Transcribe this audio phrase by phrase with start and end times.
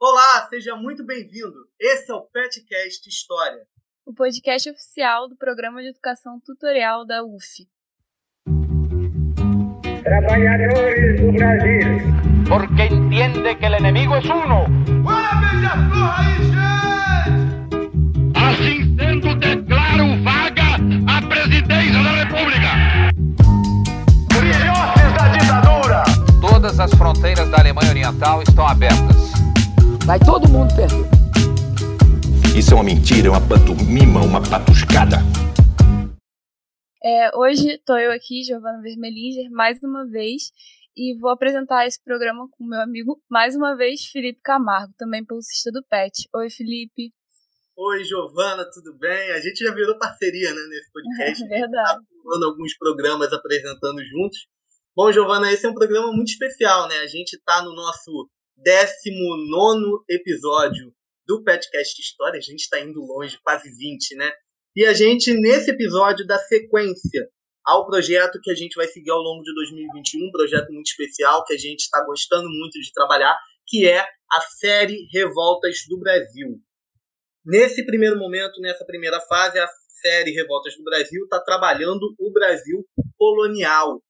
[0.00, 1.66] Olá, seja muito bem-vindo.
[1.76, 3.66] Esse é o Petcast História,
[4.06, 7.66] o podcast oficial do Programa de Educação Tutorial da UF.
[10.04, 11.98] Trabalhadores do Brasil.
[12.46, 14.66] Porque entende que o inimigo é uno.
[18.36, 20.78] Assim sendo, declaro vaga
[21.08, 22.70] a presidência da República.
[24.30, 26.04] Filhotes da ditadura.
[26.40, 29.27] Todas as fronteiras da Alemanha Oriental estão abertas.
[30.08, 31.04] Vai todo mundo perder.
[32.56, 35.18] Isso é uma mentira, é uma pantomima, uma patuscada.
[37.04, 40.50] É, hoje estou eu aqui, Giovana Vermelinger, mais uma vez,
[40.96, 45.70] e vou apresentar esse programa com meu amigo, mais uma vez, Felipe Camargo, também pulsista
[45.70, 46.26] do PET.
[46.34, 47.12] Oi, Felipe.
[47.76, 49.32] Oi, Giovana, tudo bem?
[49.32, 51.44] A gente já virou parceria né, nesse podcast.
[51.44, 52.00] É verdade.
[52.00, 54.38] Tá alguns programas apresentando juntos.
[54.96, 56.96] Bom, Giovana, esse é um programa muito especial, né?
[57.00, 60.92] A gente está no nosso 19 episódio
[61.24, 62.38] do Petcast História.
[62.38, 64.32] A gente está indo longe, quase 20, né?
[64.74, 67.28] E a gente, nesse episódio, dá sequência
[67.64, 71.44] ao projeto que a gente vai seguir ao longo de 2021, um projeto muito especial
[71.44, 76.58] que a gente está gostando muito de trabalhar, que é a série Revoltas do Brasil.
[77.44, 79.68] Nesse primeiro momento, nessa primeira fase, a
[80.02, 82.84] série Revoltas do Brasil está trabalhando o Brasil
[83.16, 84.02] colonial,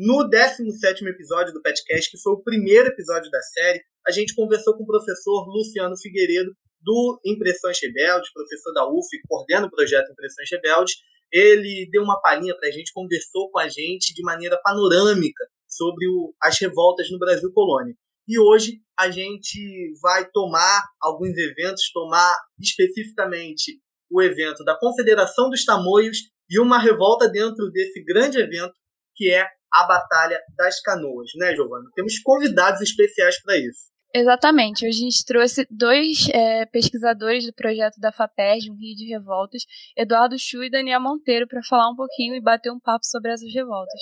[0.00, 4.74] no 17 episódio do Petcast, que foi o primeiro episódio da série, a gente conversou
[4.74, 10.48] com o professor Luciano Figueiredo, do Impressões Rebeldes, professor da UF, coordena o projeto Impressões
[10.50, 10.94] Rebeldes.
[11.30, 16.08] Ele deu uma palhinha para a gente, conversou com a gente de maneira panorâmica sobre
[16.08, 17.94] o, as revoltas no Brasil colônia.
[18.26, 23.78] E hoje a gente vai tomar alguns eventos, tomar especificamente
[24.10, 28.72] o evento da Confederação dos Tamoios e uma revolta dentro desse grande evento
[29.14, 31.88] que é a Batalha das Canoas, né, Giovana?
[31.94, 33.90] Temos convidados especiais para isso.
[34.12, 34.86] Exatamente.
[34.86, 39.62] Hoje a gente trouxe dois é, pesquisadores do projeto da FAPERJ, um Rio de Revoltas,
[39.96, 43.52] Eduardo Chu e Daniel Monteiro, para falar um pouquinho e bater um papo sobre essas
[43.54, 44.00] revoltas.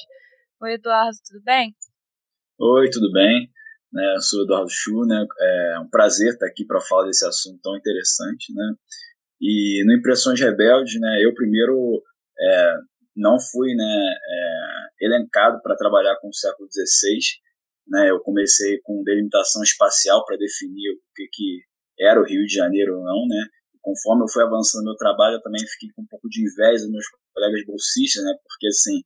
[0.62, 1.74] Oi, Eduardo, tudo bem?
[2.58, 3.50] Oi, tudo bem?
[3.92, 5.26] Né, eu sou Eduardo Chu, né?
[5.40, 8.74] É um prazer estar aqui para falar desse assunto tão interessante, né?
[9.40, 11.18] E no Impressões Rebeldes, né?
[11.22, 12.02] Eu primeiro
[12.40, 12.74] é,
[13.18, 17.18] não fui né, é, elencado para trabalhar com o século XVI.
[17.88, 21.60] Né, eu comecei com delimitação espacial para definir o que, que
[21.98, 23.26] era o Rio de Janeiro ou não.
[23.26, 23.44] Né,
[23.82, 26.84] conforme eu fui avançando no meu trabalho, eu também fiquei com um pouco de inveja
[26.84, 29.02] dos meus colegas bolsistas, né, porque assim,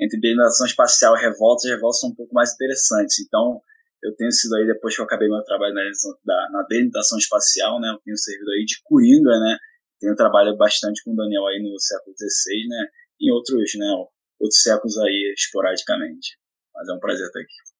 [0.00, 3.18] entre delimitação espacial e revoltas, as revoltas são um pouco mais interessantes.
[3.20, 3.60] Então,
[4.02, 7.88] eu tenho sido aí, depois que eu acabei meu trabalho na, na delimitação espacial, né,
[7.88, 9.56] eu tenho servido aí de coringa, né,
[10.00, 12.86] tenho trabalhado bastante com o Daniel aí no século XVI, né,
[13.20, 13.86] em outros, né,
[14.40, 16.38] outros séculos aí, esporadicamente.
[16.74, 17.76] Mas é um prazer estar aqui.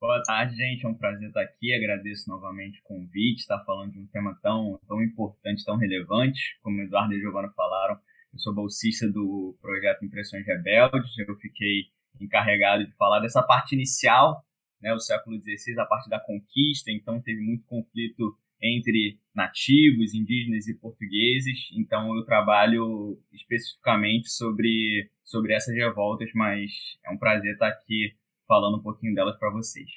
[0.00, 0.84] Boa tarde, gente.
[0.84, 1.74] É um prazer estar aqui.
[1.74, 6.78] Agradeço novamente o convite, estar falando de um tema tão, tão importante, tão relevante, como
[6.78, 7.98] o Eduardo e a Giovana falaram.
[8.32, 11.16] Eu sou bolsista do projeto Impressões Rebeldes.
[11.18, 11.84] Eu fiquei
[12.20, 14.44] encarregado de falar dessa parte inicial,
[14.80, 16.90] né, o século XVI, a parte da conquista.
[16.90, 21.68] Então, teve muito conflito entre nativos, indígenas e portugueses.
[21.76, 26.70] Então eu trabalho especificamente sobre, sobre essas revoltas, mas
[27.04, 28.14] é um prazer estar aqui
[28.46, 29.88] falando um pouquinho delas para vocês.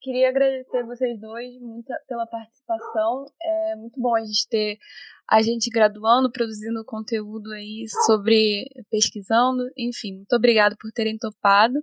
[0.00, 3.24] Queria agradecer vocês dois muito pela participação.
[3.42, 4.78] É muito bom a gente ter
[5.28, 11.74] a gente graduando, produzindo conteúdo aí sobre pesquisando, enfim, muito obrigado por terem topado.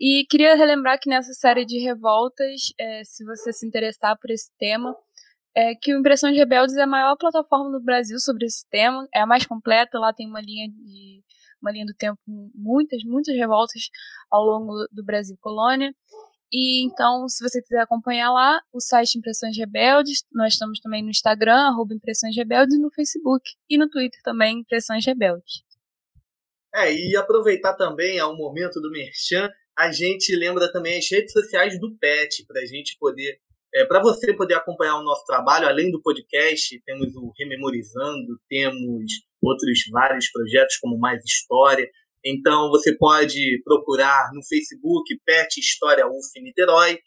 [0.00, 4.50] E queria relembrar que nessa série de revoltas, é, se você se interessar por esse
[4.56, 4.96] tema,
[5.58, 9.20] é que o Impressões Rebeldes é a maior plataforma do Brasil sobre esse tema, é
[9.20, 11.20] a mais completa, lá tem uma linha de
[11.60, 12.20] uma linha do tempo
[12.54, 13.90] muitas, muitas revoltas
[14.30, 15.92] ao longo do Brasil colônia.
[16.52, 21.10] E então, se você quiser acompanhar lá, o site Impressões Rebeldes, nós estamos também no
[21.10, 25.64] Instagram, arroba Impressões Rebeldes, no Facebook, e no Twitter também, Impressões Rebeldes.
[26.72, 31.80] É, e aproveitar também ao momento do Merchan, a gente lembra também as redes sociais
[31.80, 33.40] do PET, para a gente poder
[33.74, 39.12] é, Para você poder acompanhar o nosso trabalho, além do podcast, temos o Rememorizando, temos
[39.42, 41.88] outros vários projetos como Mais História.
[42.24, 46.98] Então você pode procurar no Facebook Pet História UF Niterói,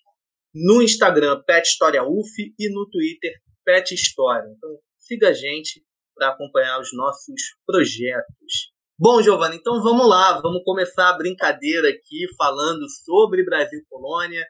[0.53, 3.33] no Instagram Pet História UF e no Twitter
[3.65, 4.47] Pet História.
[4.55, 4.69] Então
[4.99, 5.83] siga a gente
[6.15, 8.71] para acompanhar os nossos projetos.
[8.97, 14.45] Bom, Giovana, então vamos lá, vamos começar a brincadeira aqui falando sobre Brasil Colônia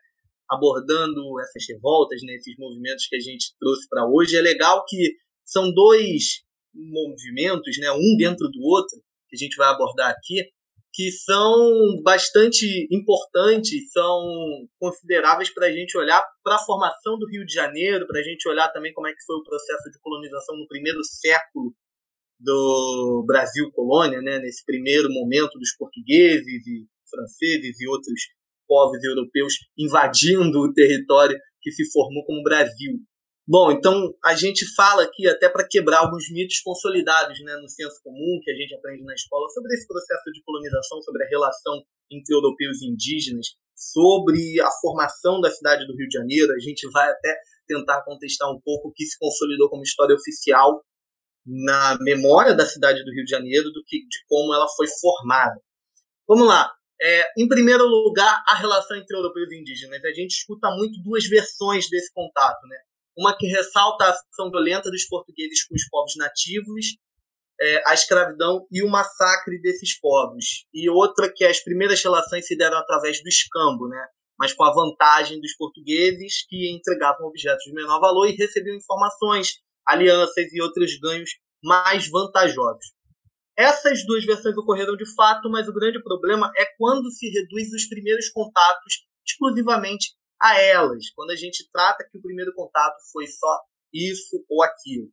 [0.52, 4.36] abordando essas revoltas, né, esses movimentos que a gente trouxe para hoje.
[4.36, 5.16] É legal que
[5.46, 6.42] são dois
[6.74, 8.98] movimentos, né, um dentro do outro,
[9.30, 10.52] que a gente vai abordar aqui.
[10.94, 14.22] que são bastante importantes, são
[14.78, 18.48] consideráveis para a gente olhar para a formação do Rio de Janeiro, para a gente
[18.50, 21.74] olhar também como é que foi o processo de colonização no primeiro século
[22.38, 28.22] do Brasil colônia, né, nesse primeiro momento dos portugueses e franceses e outros
[28.72, 32.96] povos europeus invadindo o território que se formou como Brasil.
[33.46, 38.00] Bom, então a gente fala aqui até para quebrar alguns mitos consolidados né, no senso
[38.02, 41.84] comum que a gente aprende na escola sobre esse processo de colonização, sobre a relação
[42.10, 46.54] entre europeus e indígenas, sobre a formação da cidade do Rio de Janeiro.
[46.54, 47.36] A gente vai até
[47.68, 50.82] tentar contestar um pouco o que se consolidou como história oficial
[51.46, 55.60] na memória da cidade do Rio de Janeiro do que de como ela foi formada.
[56.26, 56.72] Vamos lá.
[57.04, 60.04] É, em primeiro lugar, a relação entre europeus e indígenas.
[60.06, 62.78] A gente escuta muito duas versões desse contato, né?
[63.18, 66.98] uma que ressalta a ação violenta dos portugueses com os povos nativos,
[67.60, 70.66] é, a escravidão e o massacre desses povos.
[70.74, 74.08] E outra que as primeiras relações se deram através do escambo, né?
[74.40, 79.60] mas com a vantagem dos portugueses que entregavam objetos de menor valor e recebiam informações,
[79.88, 81.30] alianças e outros ganhos
[81.64, 82.92] mais vantajosos.
[83.62, 87.88] Essas duas versões ocorreram de fato, mas o grande problema é quando se reduz os
[87.88, 93.60] primeiros contatos exclusivamente a elas, quando a gente trata que o primeiro contato foi só
[93.94, 95.10] isso ou aquilo.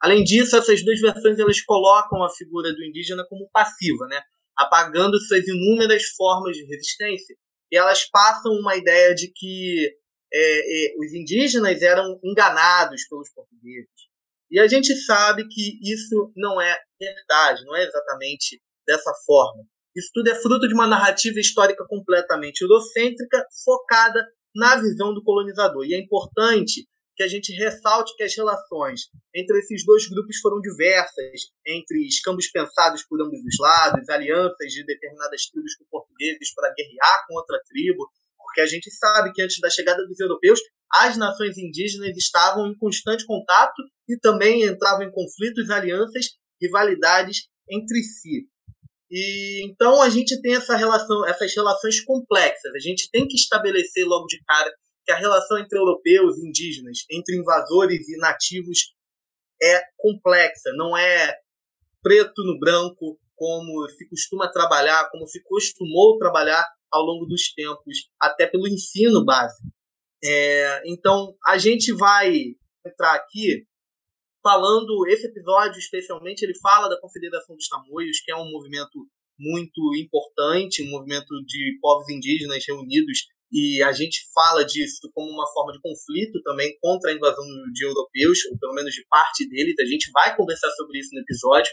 [0.00, 4.22] Além disso, essas duas versões elas colocam a figura do indígena como passiva, né?
[4.56, 7.36] apagando suas inúmeras formas de resistência,
[7.70, 9.94] e elas passam uma ideia de que
[10.32, 14.11] é, é, os indígenas eram enganados pelos portugueses.
[14.52, 19.64] E a gente sabe que isso não é verdade, não é exatamente dessa forma.
[19.96, 24.22] Isso tudo é fruto de uma narrativa histórica completamente eurocêntrica, focada
[24.54, 25.86] na visão do colonizador.
[25.86, 30.60] E é importante que a gente ressalte que as relações entre esses dois grupos foram
[30.60, 36.74] diversas, entre escambos pensados por ambos os lados, alianças de determinadas tribos com portugueses para
[36.74, 38.06] guerrear com outra tribo,
[38.36, 40.60] porque a gente sabe que antes da chegada dos europeus,
[40.94, 46.26] as nações indígenas estavam em constante contato e também entravam em conflitos, alianças,
[46.60, 48.46] rivalidades entre si.
[49.10, 52.74] E então a gente tem essa relação, essas relações complexas.
[52.74, 54.72] A gente tem que estabelecer logo de cara
[55.04, 58.94] que a relação entre europeus e indígenas, entre invasores e nativos
[59.62, 61.36] é complexa, não é
[62.02, 68.08] preto no branco como se costuma trabalhar, como se costumou trabalhar ao longo dos tempos,
[68.20, 69.68] até pelo ensino básico.
[70.24, 72.32] É, então a gente vai
[72.86, 73.66] entrar aqui
[74.42, 79.06] falando, esse episódio especialmente, ele fala da Confederação dos Tamoios, que é um movimento
[79.38, 85.46] muito importante, um movimento de povos indígenas reunidos, e a gente fala disso como uma
[85.52, 89.74] forma de conflito também contra a invasão de europeus, ou pelo menos de parte deles,
[89.78, 91.70] a gente vai conversar sobre isso no episódio.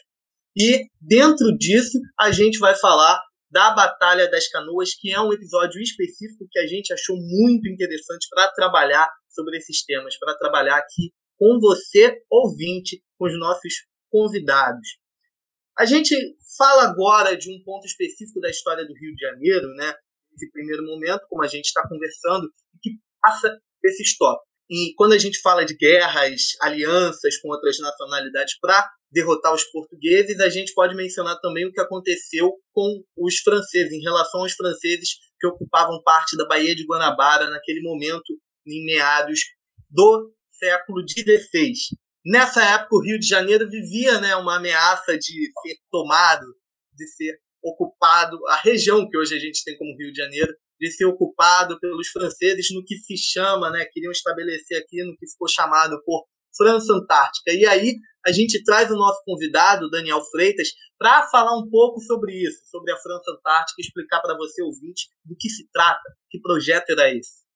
[0.57, 5.81] E dentro disso, a gente vai falar da Batalha das Canoas, que é um episódio
[5.81, 11.11] específico que a gente achou muito interessante para trabalhar sobre esses temas, para trabalhar aqui
[11.37, 13.73] com você, ouvinte, com os nossos
[14.09, 14.87] convidados.
[15.77, 16.13] A gente
[16.57, 19.93] fala agora de um ponto específico da história do Rio de Janeiro, né?
[20.31, 22.49] Nesse primeiro momento, como a gente está conversando,
[22.81, 22.91] que
[23.21, 24.49] passa esses tópicos.
[24.69, 30.39] E quando a gente fala de guerras, alianças com outras nacionalidades para derrotar os portugueses,
[30.39, 35.09] a gente pode mencionar também o que aconteceu com os franceses, em relação aos franceses
[35.39, 39.39] que ocupavam parte da Baía de Guanabara naquele momento, em meados
[39.89, 41.73] do século XVI.
[42.25, 46.45] Nessa época, o Rio de Janeiro vivia né, uma ameaça de ser tomado,
[46.93, 50.91] de ser ocupado, a região que hoje a gente tem como Rio de Janeiro, de
[50.91, 55.47] ser ocupado pelos franceses no que se chama, né, queriam estabelecer aqui no que ficou
[55.47, 56.25] chamado por
[56.55, 57.51] França Antártica.
[57.51, 62.33] E aí a gente traz o nosso convidado, Daniel Freitas, para falar um pouco sobre
[62.33, 66.89] isso, sobre a França Antártica, explicar para você, ouvinte, do que se trata, que projeto
[66.89, 67.47] era esse.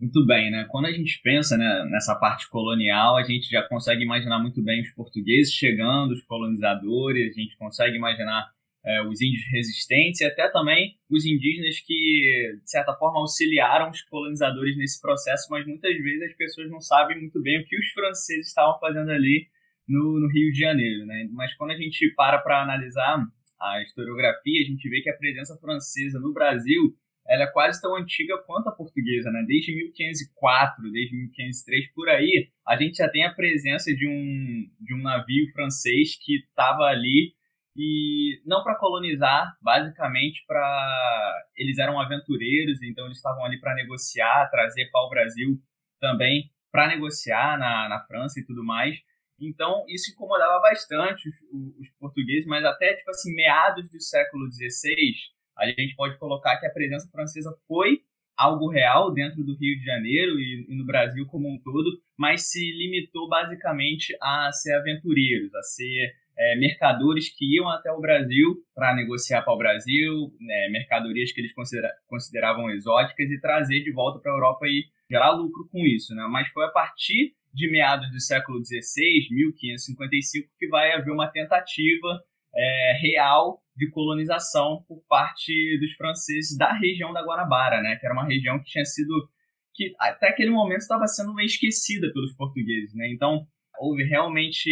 [0.00, 0.66] Muito bem, né?
[0.68, 4.80] Quando a gente pensa né, nessa parte colonial, a gente já consegue imaginar muito bem
[4.80, 8.50] os portugueses chegando, os colonizadores, a gente consegue imaginar
[8.84, 14.02] é, os índios resistentes e até também os indígenas que, de certa forma, auxiliaram os
[14.02, 17.86] colonizadores nesse processo, mas muitas vezes as pessoas não sabem muito bem o que os
[17.92, 19.46] franceses estavam fazendo ali
[19.88, 21.28] no, no Rio de Janeiro, né?
[21.32, 23.24] Mas quando a gente para para analisar
[23.60, 26.96] a historiografia, a gente vê que a presença francesa no Brasil
[27.28, 29.44] ela é quase tão antiga quanto a portuguesa, né?
[29.46, 34.94] Desde 1504, desde 1503, por aí, a gente já tem a presença de um, de
[34.94, 37.32] um navio francês que estava ali
[37.76, 44.50] e não para colonizar, basicamente para eles eram aventureiros, então eles estavam ali para negociar,
[44.50, 45.58] trazer para o Brasil
[46.00, 48.96] também para negociar na, na França e tudo mais.
[49.38, 51.34] Então, isso incomodava bastante os,
[51.78, 55.14] os, portugueses, mas até, tipo assim, meados do século XVI,
[55.58, 58.00] a gente pode colocar que a presença francesa foi
[58.36, 62.50] algo real dentro do Rio de Janeiro e, e no Brasil como um todo, mas
[62.50, 68.56] se limitou basicamente a ser aventureiros, a ser é, mercadores que iam até o Brasil
[68.74, 73.92] para negociar para o Brasil, né, mercadorias que eles considera consideravam exóticas e trazer de
[73.92, 76.14] volta para a Europa e gerar lucro com isso.
[76.14, 76.26] Né?
[76.30, 82.22] Mas foi a partir de meados do século XVI, 1555, que vai haver uma tentativa
[82.54, 87.96] é, real de colonização por parte dos franceses da região da Guanabara, né?
[87.96, 89.28] que era uma região que tinha sido
[89.74, 93.10] que até aquele momento estava sendo esquecida pelos portugueses, né?
[93.10, 93.46] Então
[93.78, 94.70] houve realmente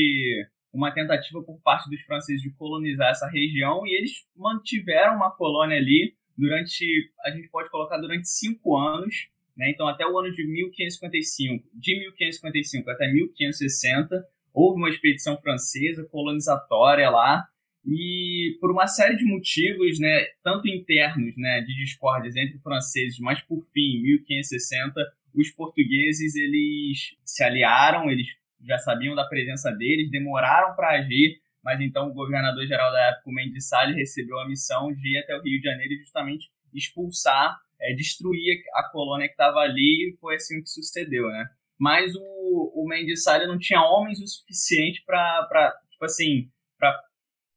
[0.73, 5.77] uma tentativa por parte dos franceses de colonizar essa região e eles mantiveram uma colônia
[5.77, 6.85] ali durante,
[7.25, 9.71] a gente pode colocar durante cinco anos, né?
[9.71, 17.09] Então até o ano de 1555, de 1555 até 1560 houve uma expedição francesa colonizatória
[17.11, 17.45] lá
[17.87, 23.41] e por uma série de motivos, né, tanto internos, né, de discórdias entre franceses, mas
[23.43, 25.01] por fim, em 1560,
[25.35, 28.27] os portugueses eles se aliaram, eles
[28.67, 33.33] já sabiam da presença deles, demoraram para agir, mas então o governador-geral da época, o
[33.33, 37.59] Mendes Salles, recebeu a missão de ir até o Rio de Janeiro e justamente expulsar,
[37.81, 41.47] é, destruir a colônia que estava ali, e foi assim que sucedeu, né?
[41.79, 46.95] Mas o, o Mendes Salles não tinha homens o suficiente para, tipo assim, para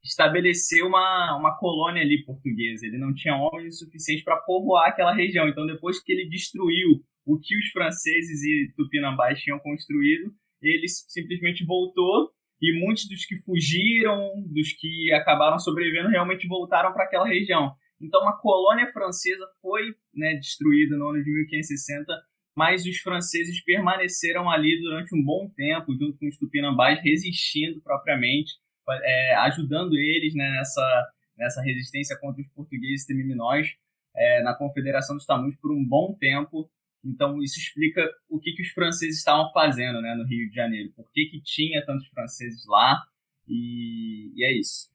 [0.03, 2.85] estabelecer uma, uma colônia ali portuguesa.
[2.85, 5.47] Ele não tinha homens o suficiente para povoar aquela região.
[5.47, 10.33] Então, depois que ele destruiu o que os franceses e tupinambás tinham construído,
[10.63, 17.03] ele simplesmente voltou e muitos dos que fugiram, dos que acabaram sobrevivendo, realmente voltaram para
[17.03, 17.73] aquela região.
[18.01, 22.13] Então, a colônia francesa foi né, destruída no ano de 1560,
[22.55, 28.53] mas os franceses permaneceram ali durante um bom tempo, junto com os tupinambás, resistindo propriamente,
[28.89, 33.69] é, ajudando eles né, nessa, nessa resistência contra os portugueses temiminóis
[34.15, 36.69] é, na Confederação dos Tamus por um bom tempo.
[37.03, 40.93] Então, isso explica o que, que os franceses estavam fazendo né, no Rio de Janeiro,
[40.95, 43.01] por que, que tinha tantos franceses lá,
[43.47, 44.93] e, e é isso.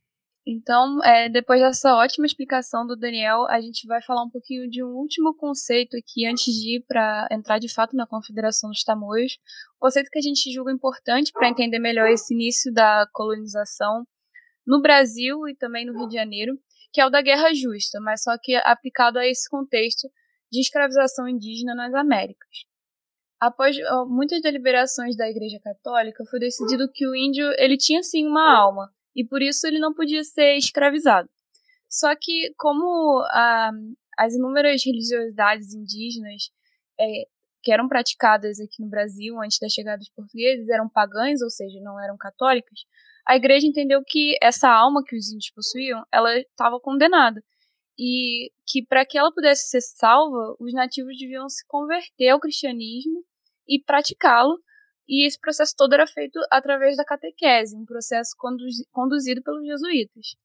[0.50, 4.83] Então, é, depois dessa ótima explicação do Daniel, a gente vai falar um pouquinho de
[4.83, 9.38] um último conceito aqui antes de ir para entrar de fato na Confederação dos Tamoios.
[9.79, 14.07] Conceito que a gente julga importante para entender melhor esse início da colonização
[14.67, 16.59] no Brasil e também no Rio de Janeiro,
[16.95, 20.09] que é o da Guerra Justa, mas só que aplicado a esse contexto
[20.50, 22.67] de escravização indígena nas Américas.
[23.40, 23.76] Após
[24.09, 28.93] muitas deliberações da Igreja Católica, foi decidido que o índio ele tinha sim uma alma
[29.14, 31.28] e por isso ele não podia ser escravizado.
[31.88, 33.71] Só que como a,
[34.19, 36.50] as inúmeras religiosidades indígenas
[37.00, 37.26] é,
[37.62, 41.81] que eram praticadas aqui no Brasil antes da chegada dos portugueses eram pagãs, ou seja,
[41.81, 42.81] não eram católicas,
[43.26, 47.43] a igreja entendeu que essa alma que os índios possuíam, ela estava condenada
[47.99, 53.25] e que para que ela pudesse ser salva, os nativos deviam se converter ao cristianismo
[53.67, 54.59] e praticá-lo.
[55.09, 58.37] E esse processo todo era feito através da catequese, um processo
[58.93, 60.37] conduzido pelos jesuítas.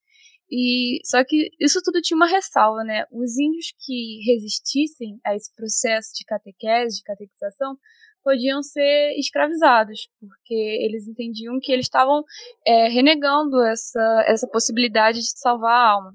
[0.49, 3.05] E só que isso tudo tinha uma ressalva, né?
[3.11, 7.77] Os índios que resistissem a esse processo de catequese, de catequização,
[8.23, 12.23] podiam ser escravizados, porque eles entendiam que eles estavam
[12.65, 16.13] é, renegando essa, essa possibilidade de salvar a alma.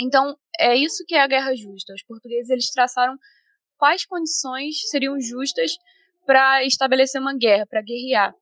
[0.00, 1.94] Então, é isso que é a guerra justa.
[1.94, 3.16] Os portugueses eles traçaram
[3.76, 5.76] quais condições seriam justas
[6.26, 8.34] para estabelecer uma guerra, para guerrear.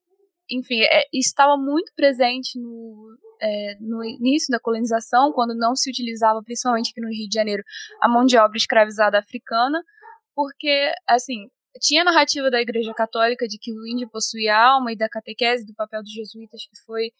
[0.51, 6.43] Enfim, é, estava muito presente no, é, no início da colonização, quando não se utilizava,
[6.43, 7.63] principalmente aqui no Rio de Janeiro,
[8.01, 9.83] a mão de obra escravizada africana,
[10.35, 11.49] porque, assim,
[11.81, 15.67] tinha a narrativa da Igreja Católica de que o índio possuía alma e da catequese,
[15.67, 17.11] do papel dos jesuítas, que foi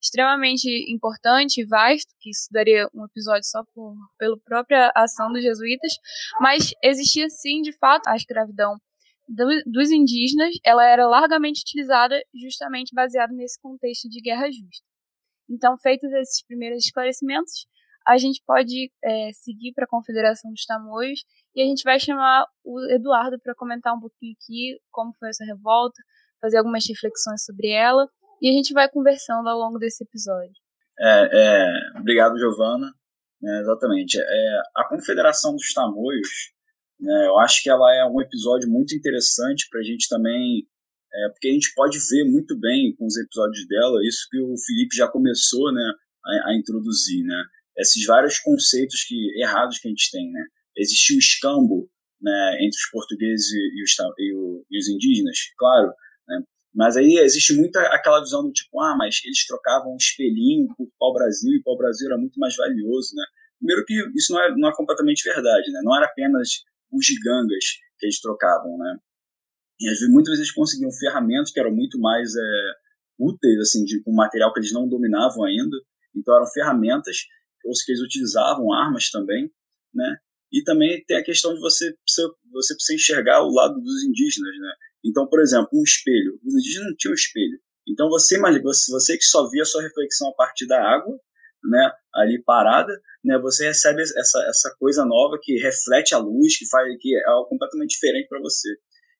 [0.00, 5.42] extremamente importante e vasto, que isso daria um episódio só por, pela própria ação dos
[5.42, 5.92] jesuítas,
[6.40, 8.76] mas existia sim, de fato, a escravidão
[9.28, 14.84] do, dos indígenas, ela era largamente utilizada justamente baseada nesse contexto de guerra justa.
[15.48, 17.66] Então, feitos esses primeiros esclarecimentos,
[18.06, 21.24] a gente pode é, seguir para a Confederação dos Tamoios
[21.54, 25.44] e a gente vai chamar o Eduardo para comentar um pouquinho aqui como foi essa
[25.44, 26.00] revolta,
[26.40, 28.08] fazer algumas reflexões sobre ela
[28.40, 30.54] e a gente vai conversando ao longo desse episódio.
[30.98, 32.92] É, é, obrigado, Giovana.
[33.44, 34.18] É, exatamente.
[34.18, 36.28] É, a Confederação dos Tamoios,
[36.98, 40.66] né, eu acho que ela é um episódio muito interessante para a gente também,
[41.12, 44.54] é, porque a gente pode ver muito bem com os episódios dela isso que o
[44.66, 45.92] Felipe já começou né,
[46.24, 47.44] a, a introduzir, né?
[47.78, 50.44] Esses vários conceitos que, errados que a gente tem, né?
[50.76, 51.90] Existiu escambo
[52.20, 55.92] né, entre os portugueses e os, e, o, os indígenas, claro?
[56.76, 60.86] Mas aí existe muito aquela visão do tipo, ah, mas eles trocavam um espelhinho por
[60.98, 63.24] pau-brasil e pau-brasil era muito mais valioso, né?
[63.58, 65.80] Primeiro que isso não é, não é completamente verdade, né?
[65.82, 67.64] Não era apenas os gigangas
[67.98, 68.98] que eles trocavam, né?
[69.80, 72.72] E às vezes, muitas vezes eles conseguiam ferramentas que eram muito mais é,
[73.18, 75.76] úteis, assim, de um material que eles não dominavam ainda.
[76.14, 77.16] Então eram ferramentas,
[77.64, 79.50] ou que eles utilizavam armas também,
[79.94, 80.16] né?
[80.52, 84.54] E também tem a questão de você precisa, você precisa enxergar o lado dos indígenas,
[84.58, 84.72] né?
[85.06, 86.38] Então, por exemplo, um espelho.
[86.44, 87.58] Os indígenas não tinham espelho.
[87.88, 88.36] Então você
[88.90, 91.16] você, que só via sua reflexão a partir da água,
[91.62, 92.92] né, ali parada,
[93.24, 97.28] né, você recebe essa, essa coisa nova que reflete a luz, que faz que é
[97.28, 98.68] algo completamente diferente para você.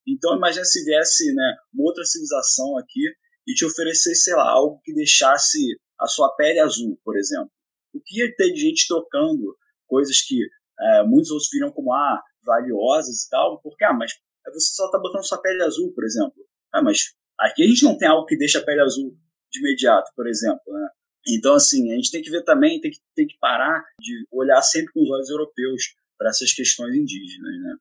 [0.07, 3.03] Então imagina se viesse, né, uma outra civilização aqui
[3.47, 5.59] e te oferecesse, sei lá, algo que deixasse
[6.01, 7.51] a sua pele azul, por exemplo.
[7.95, 10.37] O que ia ter de gente trocando coisas que
[10.79, 14.13] é, muitos outros viram como ah, valiosas e tal, porque ah, mas
[14.53, 16.35] você só está botando sua pele azul, por exemplo.
[16.73, 19.17] Ah, mas aqui a gente não tem algo que deixa a pele azul
[19.51, 20.89] de imediato, por exemplo, né?
[21.29, 24.63] Então, assim, a gente tem que ver também, tem que, tem que parar de olhar
[24.63, 27.77] sempre com os olhos europeus para essas questões indígenas, né?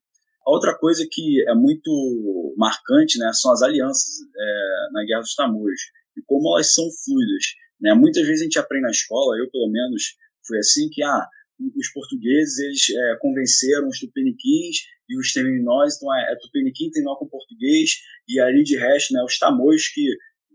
[0.45, 5.33] A outra coisa que é muito marcante, né, são as alianças é, na Guerra dos
[5.33, 5.81] Tamoios
[6.15, 7.45] e como elas são fluidas,
[7.81, 7.93] né?
[7.93, 10.15] Muitas vezes a gente aprende na escola, eu pelo menos
[10.47, 11.27] foi assim que ah,
[11.75, 14.77] os portugueses eles é, convenceram os tupiniquins
[15.09, 17.91] e os teminóis, então é, é tupiniquim tem nó com português
[18.27, 20.01] e ali de resto, né, os tamoios que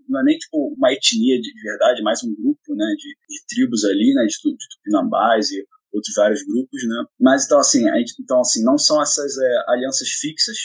[0.08, 3.46] não é nem tipo uma etnia de, de verdade, mais um grupo, né, de, de
[3.48, 7.04] tribos ali, né, de, de tupinambás e outros vários grupos, né.
[7.18, 10.56] Mas então assim, gente, então assim, não são essas é, alianças fixas,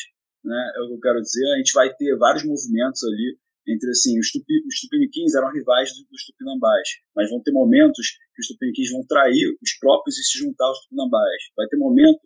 [0.44, 1.46] né, é o que eu quero dizer.
[1.54, 3.38] A gente vai ter vários movimentos ali
[3.68, 8.42] entre assim, os, tupi, os tupiniquins eram rivais dos tupinambás, mas vão ter momentos que
[8.42, 11.42] os tupiniquins vão trair os próprios e se juntar aos tupinambás.
[11.58, 12.20] Vai ter momento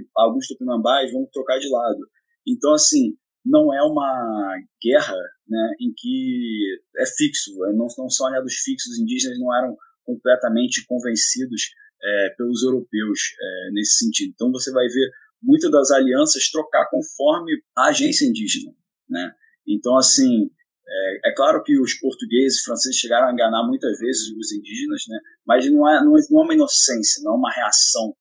[0.00, 1.98] que alguns tupinambás vão trocar de lado.
[2.46, 5.16] Então, assim, não é uma guerra
[5.48, 9.76] né, em que é fixo, é, não, não são aliados fixos, os indígenas não eram
[10.04, 11.62] completamente convencidos
[12.02, 14.32] é, pelos europeus é, nesse sentido.
[14.34, 15.10] Então você vai ver
[15.42, 18.72] muitas das alianças trocar conforme a agência indígena.
[19.08, 19.32] Né?
[19.66, 20.50] Então, assim,
[20.86, 25.02] é, é, claro que os portugueses e franceses chegaram a enganar muitas vezes os indígenas,
[25.08, 25.18] né?
[25.46, 28.14] mas não é, não não é uma inocência, não é uma reação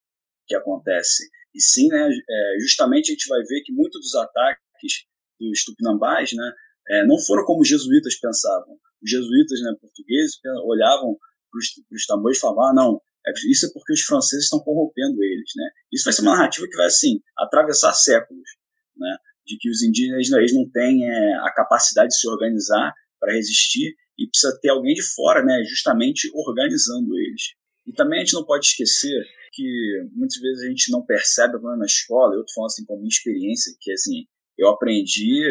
[0.47, 1.29] que acontece.
[1.53, 5.05] E sim, né, é, justamente a gente vai ver que muitos dos ataques
[5.39, 6.51] dos tupinambás, né,
[6.89, 8.75] é, não foram como os jesuítas pensavam.
[9.03, 11.15] Os jesuítas, né, portugueses, olhavam
[11.51, 15.23] para os tambores e falavam, ah, não, é, isso é porque os franceses estão corrompendo
[15.23, 15.69] eles, né.
[15.91, 18.49] Isso vai ser uma narrativa que vai, assim, atravessar séculos,
[18.97, 23.33] né, de que os indígenas eles não têm é, a capacidade de se organizar para
[23.33, 27.53] resistir e precisa ter alguém de fora, né, justamente organizando eles.
[27.85, 29.13] E também a gente não pode esquecer
[29.53, 33.07] que muitas vezes a gente não percebe na escola, eu estou falando assim com minha
[33.07, 34.25] experiência, que assim,
[34.57, 35.43] eu aprendi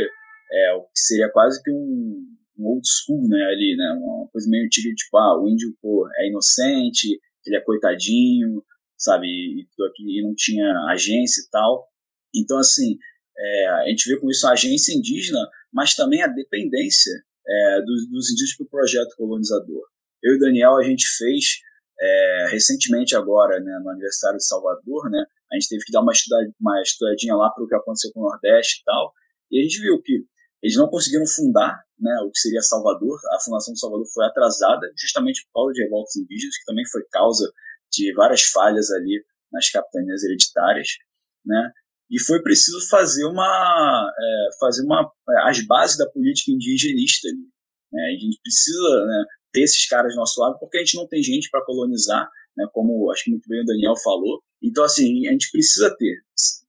[0.53, 2.27] é, o que seria quase que um,
[2.59, 6.07] um, old school, né, ali, né, uma coisa meio antiga, tipo, ah, o índio, pô,
[6.19, 8.63] é inocente, ele é coitadinho,
[8.99, 9.67] sabe, e,
[10.01, 11.89] e não tinha agência e tal.
[12.35, 12.99] Então, assim,
[13.39, 15.41] é, a gente vê com isso a agência indígena,
[15.73, 17.13] mas também a dependência
[17.47, 19.83] é, dos, dos indígenas para o projeto colonizador.
[20.23, 21.61] Eu e o Daniel, a gente fez
[22.03, 26.13] é, recentemente agora, né, no aniversário de Salvador, né, a gente teve que dar uma,
[26.61, 29.13] uma estudadinha lá para o que aconteceu com o Nordeste e tal,
[29.51, 30.25] e a gente viu que
[30.63, 34.91] eles não conseguiram fundar né, o que seria Salvador, a fundação de Salvador foi atrasada
[34.97, 37.53] justamente por causa de revoltas indígenas, que também foi causa
[37.93, 40.89] de várias falhas ali nas capitanias hereditárias,
[41.47, 41.71] né,
[42.11, 45.09] e foi preciso fazer uma, é, fazer uma,
[45.47, 47.49] as bases da política indigenista ali,
[47.93, 51.07] né, a gente precisa né, ter esses caras do nosso lado, porque a gente não
[51.07, 54.43] tem gente para colonizar, né, como acho que muito bem o Daniel falou.
[54.63, 56.23] Então, assim, a gente precisa ter,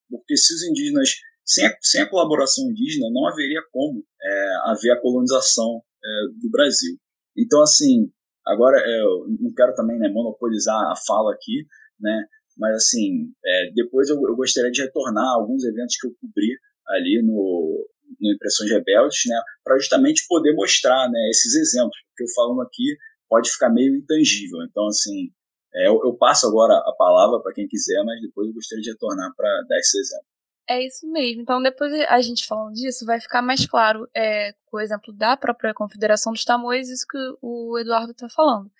[0.09, 1.09] porque se os indígenas,
[1.45, 6.07] sem a, sem a colaboração indígena, não haveria como é, haver a colonização é,
[6.41, 6.97] do Brasil.
[7.37, 8.11] Então, assim,
[8.45, 11.65] agora é, eu não quero também né, monopolizar a fala aqui,
[11.99, 12.25] né,
[12.57, 16.55] mas, assim, é, depois eu, eu gostaria de retornar a alguns eventos que eu cobri
[16.87, 17.87] ali no,
[18.19, 22.97] no Impressões Rebeldes, né, para justamente poder mostrar né, esses exemplos, porque eu falando aqui
[23.29, 24.59] pode ficar meio intangível.
[24.69, 25.31] Então, assim,
[25.73, 28.91] é, eu, eu, passo agora a palavra para quem quiser, mas depois eu gostaria de
[28.91, 30.27] retornar para dar esse exemplo.
[30.69, 31.41] É isso mesmo.
[31.41, 35.35] Então, depois a gente falando disso, vai ficar mais claro, é, com o exemplo da
[35.35, 38.71] própria Confederação dos Tamoios, isso que o Eduardo está falando.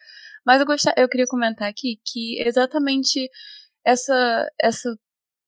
[0.46, 3.30] Mas eu, gostar, eu queria comentar aqui que exatamente
[3.84, 4.96] essa, essa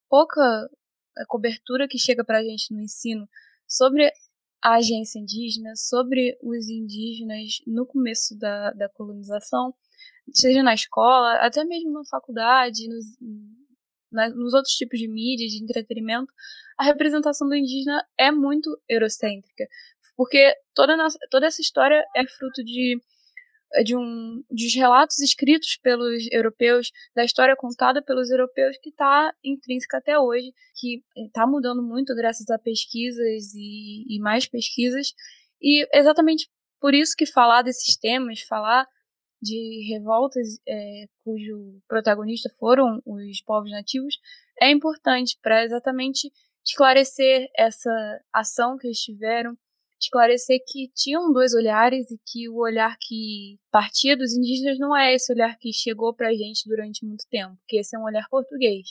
[0.10, 0.42] pouca
[1.18, 3.28] é, cobertura que chega para a gente no ensino
[3.68, 4.12] sobre
[4.64, 9.74] a agência indígena, sobre os indígenas no começo da, da colonização,
[10.34, 13.06] seja na escola, até mesmo na faculdade, nos,
[14.12, 16.32] na, nos outros tipos de mídia, de entretenimento,
[16.78, 19.66] a representação do indígena é muito eurocêntrica.
[20.18, 23.00] porque toda, nossa, toda essa história é fruto de
[23.84, 29.98] de um dos relatos escritos pelos europeus, da história contada pelos europeus que está intrínseca
[29.98, 35.14] até hoje, que está mudando muito graças a pesquisas e, e mais pesquisas,
[35.62, 36.50] e exatamente
[36.80, 38.88] por isso que falar desses temas, falar
[39.42, 44.16] de revoltas é, cujo protagonista foram os povos nativos,
[44.62, 46.32] é importante para exatamente
[46.66, 47.92] esclarecer essa
[48.34, 49.56] ação que eles tiveram,
[50.00, 55.14] esclarecer que tinham dois olhares e que o olhar que partia dos indígenas não é
[55.14, 58.28] esse olhar que chegou para a gente durante muito tempo, que esse é um olhar
[58.30, 58.88] português.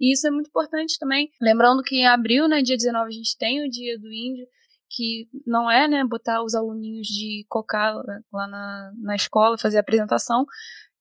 [0.00, 3.36] E isso é muito importante também, lembrando que em abril, né, dia 19, a gente
[3.36, 4.46] tem o Dia do Índio,
[4.88, 7.94] que não é, né, botar os aluninhos de cocar
[8.32, 10.44] lá na, na escola, fazer a apresentação,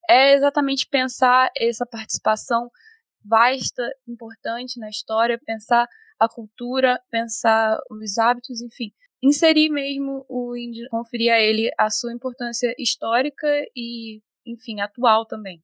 [0.09, 2.69] é exatamente pensar essa participação
[3.23, 5.87] vasta, importante na história, pensar
[6.19, 12.13] a cultura, pensar os hábitos, enfim, inserir mesmo o índio, conferir a ele a sua
[12.13, 15.61] importância histórica e, enfim, atual também.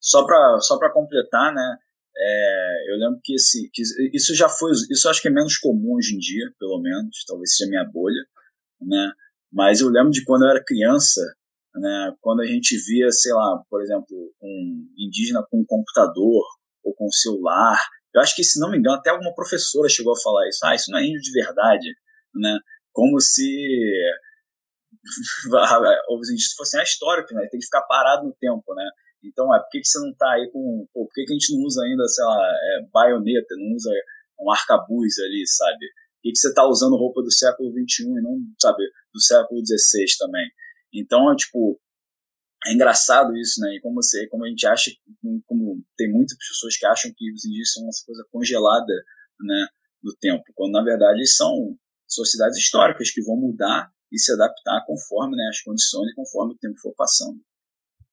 [0.00, 1.78] Só para só completar, né,
[2.16, 5.94] é, eu lembro que, esse, que isso já foi, isso acho que é menos comum
[5.94, 8.22] hoje em dia, pelo menos, talvez seja minha bolha,
[8.80, 9.12] né?
[9.50, 11.20] Mas eu lembro de quando eu era criança,
[11.74, 12.14] né?
[12.20, 16.44] Quando a gente via, sei lá, por exemplo, um indígena com um computador
[16.84, 17.78] ou com um celular.
[18.14, 20.60] Eu acho que, se não me engano, até alguma professora chegou a falar isso.
[20.64, 21.86] Ah, isso não é índio de verdade,
[22.34, 22.58] né?
[22.92, 23.42] Como se
[26.10, 27.48] os indígenas fossem a história, né?
[27.50, 28.88] Tem que ficar parado no tempo, né?
[29.24, 30.86] Então, é, por que, que você não está aí com.
[30.92, 33.90] Pô, por que, que a gente não usa ainda, sei lá, é, baioneta, não usa
[34.40, 35.86] um arcabuz ali, sabe?
[36.16, 39.60] Por que, que você está usando roupa do século XXI e não, sabe, do século
[39.64, 40.46] XVI também?
[40.92, 41.80] Então, é tipo,
[42.66, 43.76] é engraçado isso, né?
[43.76, 44.90] E como, você, como a gente acha,
[45.46, 48.92] como tem muitas pessoas que acham que os indígenas são uma coisa congelada,
[49.40, 49.66] né,
[50.02, 51.76] no tempo, quando na verdade são
[52.14, 56.58] sociedades históricas que vão mudar e se adaptar conforme né, as condições e conforme o
[56.58, 57.40] tempo for passando.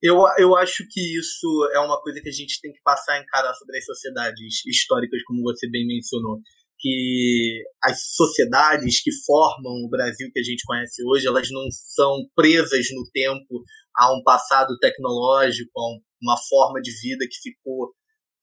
[0.01, 3.21] Eu, eu acho que isso é uma coisa que a gente tem que passar a
[3.21, 6.39] encarar sobre as sociedades históricas, como você bem mencionou.
[6.81, 12.25] Que as sociedades que formam o Brasil que a gente conhece hoje, elas não são
[12.33, 13.62] presas no tempo
[13.97, 17.93] a um passado tecnológico, a uma forma de vida que ficou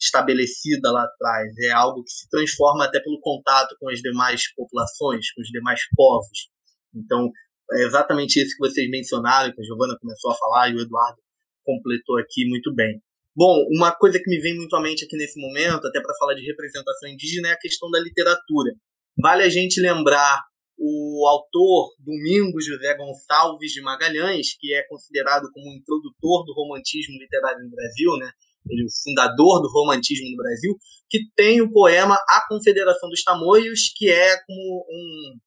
[0.01, 1.53] estabelecida lá atrás.
[1.63, 5.81] É algo que se transforma até pelo contato com as demais populações, com os demais
[5.95, 6.51] povos.
[6.95, 7.31] Então,
[7.73, 11.19] é exatamente isso que vocês mencionaram, que a Giovana começou a falar e o Eduardo
[11.65, 13.03] completou aqui muito bem.
[13.35, 16.35] Bom, uma coisa que me vem muito à mente aqui nesse momento, até para falar
[16.35, 18.73] de representação indígena, é a questão da literatura.
[19.21, 20.43] Vale a gente lembrar
[20.79, 27.19] o autor Domingos José Gonçalves de Magalhães, que é considerado como o introdutor do romantismo
[27.19, 28.31] literário no Brasil, né?
[28.69, 30.77] Ele é o fundador do romantismo no Brasil,
[31.09, 35.39] que tem o poema A Confederação dos Tamoios, que é como um,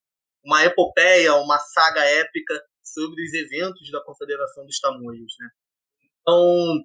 [0.45, 5.33] uma epopeia, uma saga épica sobre os eventos da Confederação dos Tamoios.
[5.39, 5.49] Né?
[6.21, 6.83] Então,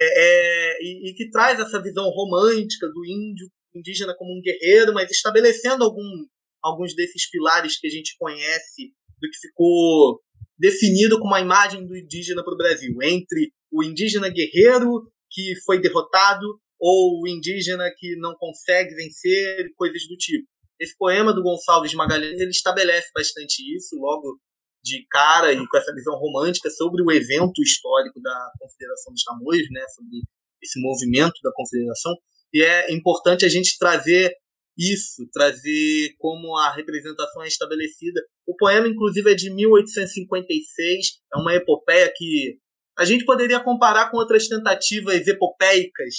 [0.00, 4.92] é, é, e, e, que traz essa visão romântica do índio indígena como um guerreiro,
[4.92, 6.26] mas estabelecendo algum,
[6.62, 10.20] alguns desses pilares que a gente conhece do que ficou
[10.58, 15.80] definido como a imagem do indígena para o Brasil, entre o indígena guerreiro que foi
[15.80, 16.46] derrotado
[16.78, 20.48] ou o indígena que não consegue vencer, coisas do tipo.
[20.80, 24.40] Esse poema do Gonçalves Magalhães ele estabelece bastante isso, logo
[24.82, 29.68] de cara e com essa visão romântica sobre o evento histórico da Confederação dos Tamoios,
[29.70, 30.22] né, sobre
[30.62, 32.16] esse movimento da Confederação.
[32.52, 34.32] E é importante a gente trazer
[34.76, 38.20] isso, trazer como a representação é estabelecida.
[38.46, 42.58] O poema, inclusive, é de 1856, é uma epopeia que
[43.00, 46.16] a gente poderia comparar com outras tentativas epopeicas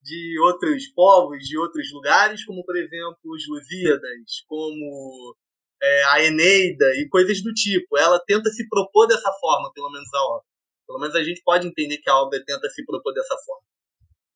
[0.00, 5.36] de outros povos, de outros lugares, como, por exemplo, os Lusíadas, como
[5.82, 7.98] é, a Eneida e coisas do tipo.
[7.98, 10.44] Ela tenta se propor dessa forma, pelo menos a obra.
[10.86, 13.64] Pelo menos a gente pode entender que a obra tenta se propor dessa forma.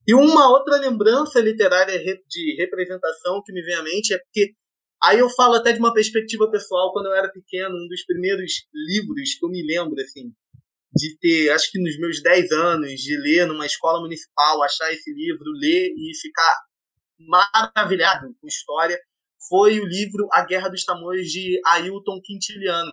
[0.04, 4.52] E uma outra lembrança literária de representação que me vem à mente é porque
[5.00, 8.66] aí eu falo até de uma perspectiva pessoal quando eu era pequeno, um dos primeiros
[8.74, 10.32] livros que eu me lembro assim,
[10.94, 15.12] de ter, acho que nos meus 10 anos, de ler numa escola municipal, achar esse
[15.12, 16.62] livro, ler e ficar
[17.18, 18.98] maravilhado com história,
[19.48, 22.92] foi o livro A Guerra dos Tamoios de Ailton Quintiliano,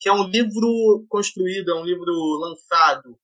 [0.00, 3.18] que é um livro construído, é um livro lançado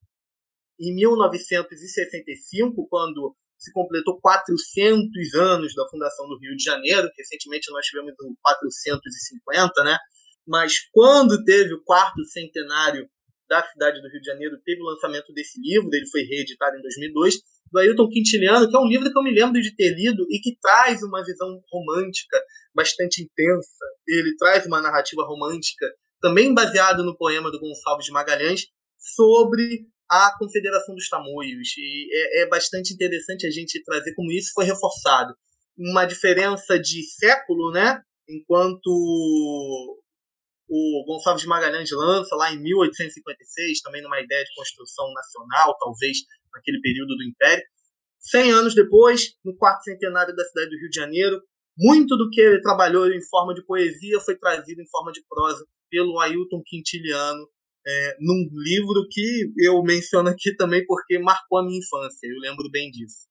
[0.78, 7.10] em 1965, quando se completou 400 anos da fundação do Rio de Janeiro.
[7.16, 9.98] Recentemente nós tivemos o 450, né?
[10.46, 13.08] Mas quando teve o quarto centenário
[13.50, 16.80] da cidade do Rio de Janeiro, teve o lançamento desse livro, ele foi reeditado em
[16.80, 17.34] 2002,
[17.72, 20.38] do Ailton Quintiliano, que é um livro que eu me lembro de ter lido e
[20.38, 22.40] que traz uma visão romântica
[22.72, 23.84] bastante intensa.
[24.06, 25.86] Ele traz uma narrativa romântica,
[26.22, 31.68] também baseado no poema do Gonçalves de Magalhães, sobre a Confederação dos Tamoios.
[31.76, 35.34] E é, é bastante interessante a gente trazer como isso foi reforçado.
[35.76, 38.00] Uma diferença de século, né?
[38.28, 40.00] Enquanto
[40.70, 46.18] o Gonçalves de Magalhães lança lá em 1856, também numa ideia de construção nacional, talvez
[46.54, 47.64] naquele período do Império.
[48.20, 51.42] Cem anos depois, no quarto centenário da cidade do Rio de Janeiro,
[51.76, 55.64] muito do que ele trabalhou em forma de poesia foi trazido em forma de prosa
[55.90, 57.48] pelo Ailton Quintiliano,
[57.84, 62.70] é, num livro que eu menciono aqui também porque marcou a minha infância, eu lembro
[62.70, 63.29] bem disso.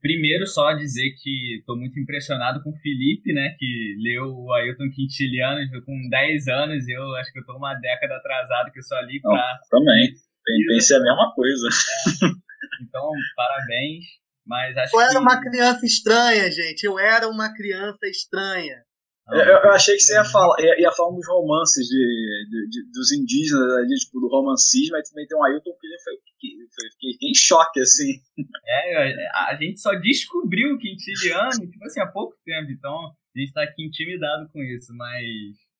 [0.00, 4.88] Primeiro, só dizer que estou muito impressionado com o Felipe, né, que leu o Ailton
[4.90, 8.98] Quintiliano com 10 anos, eu acho que eu estou uma década atrasado, que eu só
[9.00, 9.58] li para...
[9.70, 10.14] Também,
[10.68, 11.68] pensei a mesma coisa.
[12.24, 12.50] É.
[12.82, 14.04] Então, parabéns,
[14.46, 15.10] mas acho eu que...
[15.10, 18.82] era uma criança estranha, gente, eu era uma criança estranha.
[19.32, 22.92] Eu, eu, achei que você ia falar, ia, ia falar dos romances de, de, de,
[22.92, 27.30] dos indígenas ali, tipo, do romancismo, aí também tem um Ailton que foi, fiquei, fiquei
[27.30, 28.20] em choque, assim.
[28.66, 33.52] É, a gente só descobriu o Quintiliano, tipo assim, há pouco tempo, então a gente
[33.52, 35.70] tá aqui intimidado com isso, mas.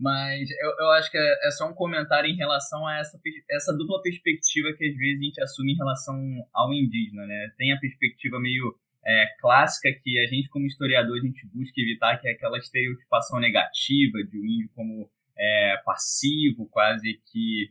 [0.00, 3.18] Mas eu, eu acho que é, é só um comentário em relação a essa,
[3.50, 6.14] essa dupla perspectiva que às vezes a gente assume em relação
[6.54, 7.50] ao indígena, né?
[7.58, 12.18] Tem a perspectiva meio é, clássica que a gente, como historiador, a gente busca evitar,
[12.18, 17.70] que é aquela estereotipação negativa de um índio como é, passivo, quase que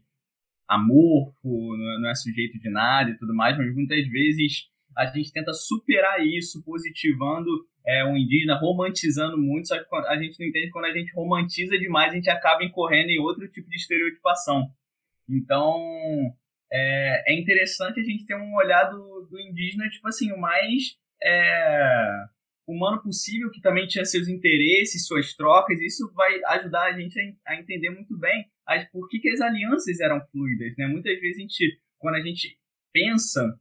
[0.68, 5.54] amorfo, não é sujeito de nada e tudo mais, mas muitas vezes a gente tenta
[5.54, 7.48] superar isso, positivando
[7.86, 11.78] é, um indígena, romantizando muito, só que a gente não entende quando a gente romantiza
[11.78, 14.72] demais, a gente acaba incorrendo em outro tipo de estereotipação.
[15.30, 15.78] Então,
[16.72, 20.98] é, é interessante a gente ter um olhar do, do indígena, tipo assim, o mais
[21.24, 22.26] é,
[22.68, 27.56] humano possível, que também tinha seus interesses, suas trocas, isso vai ajudar a gente a,
[27.56, 30.76] entender muito bem as, por que, que as alianças eram fluidas.
[30.78, 30.88] Né?
[30.88, 32.58] Muitas vezes, a gente, quando a gente
[32.94, 33.58] pensa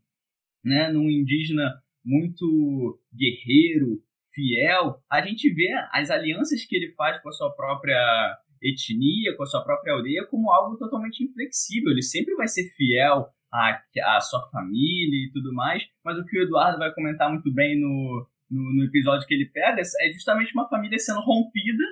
[0.64, 4.02] né, num indígena muito guerreiro,
[4.34, 9.42] fiel, a gente vê as alianças que ele faz com a sua própria etnia, com
[9.42, 11.90] a sua própria aldeia, como algo totalmente inflexível.
[11.90, 13.80] Ele sempre vai ser fiel à,
[14.16, 17.80] à sua família e tudo mais, mas o que o Eduardo vai comentar muito bem
[17.80, 21.84] no, no, no episódio que ele pega é justamente uma família sendo rompida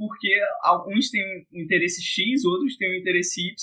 [0.00, 3.54] porque alguns têm um interesse X, outros têm um interesse Y,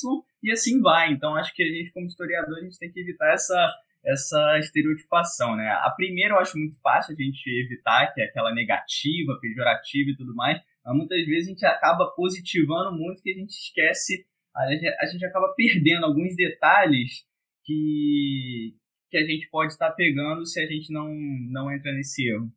[0.44, 1.12] e assim vai.
[1.12, 3.74] Então, acho que a gente, como historiador, a gente tem que evitar essa,
[4.06, 5.68] essa estereotipação, né?
[5.82, 10.16] A primeira eu acho muito fácil a gente evitar, que é aquela negativa, pejorativa e
[10.16, 14.24] tudo mais, mas muitas vezes a gente acaba positivando muito que a gente esquece,
[14.56, 17.26] a gente, a gente acaba perdendo alguns detalhes
[17.68, 18.74] que,
[19.12, 21.14] que a gente pode estar pegando se a gente não,
[21.52, 22.50] não entra nesse erro.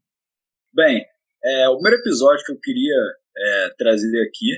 [0.73, 1.05] Bem,
[1.45, 2.95] é, o primeiro episódio que eu queria
[3.37, 4.53] é, trazer aqui,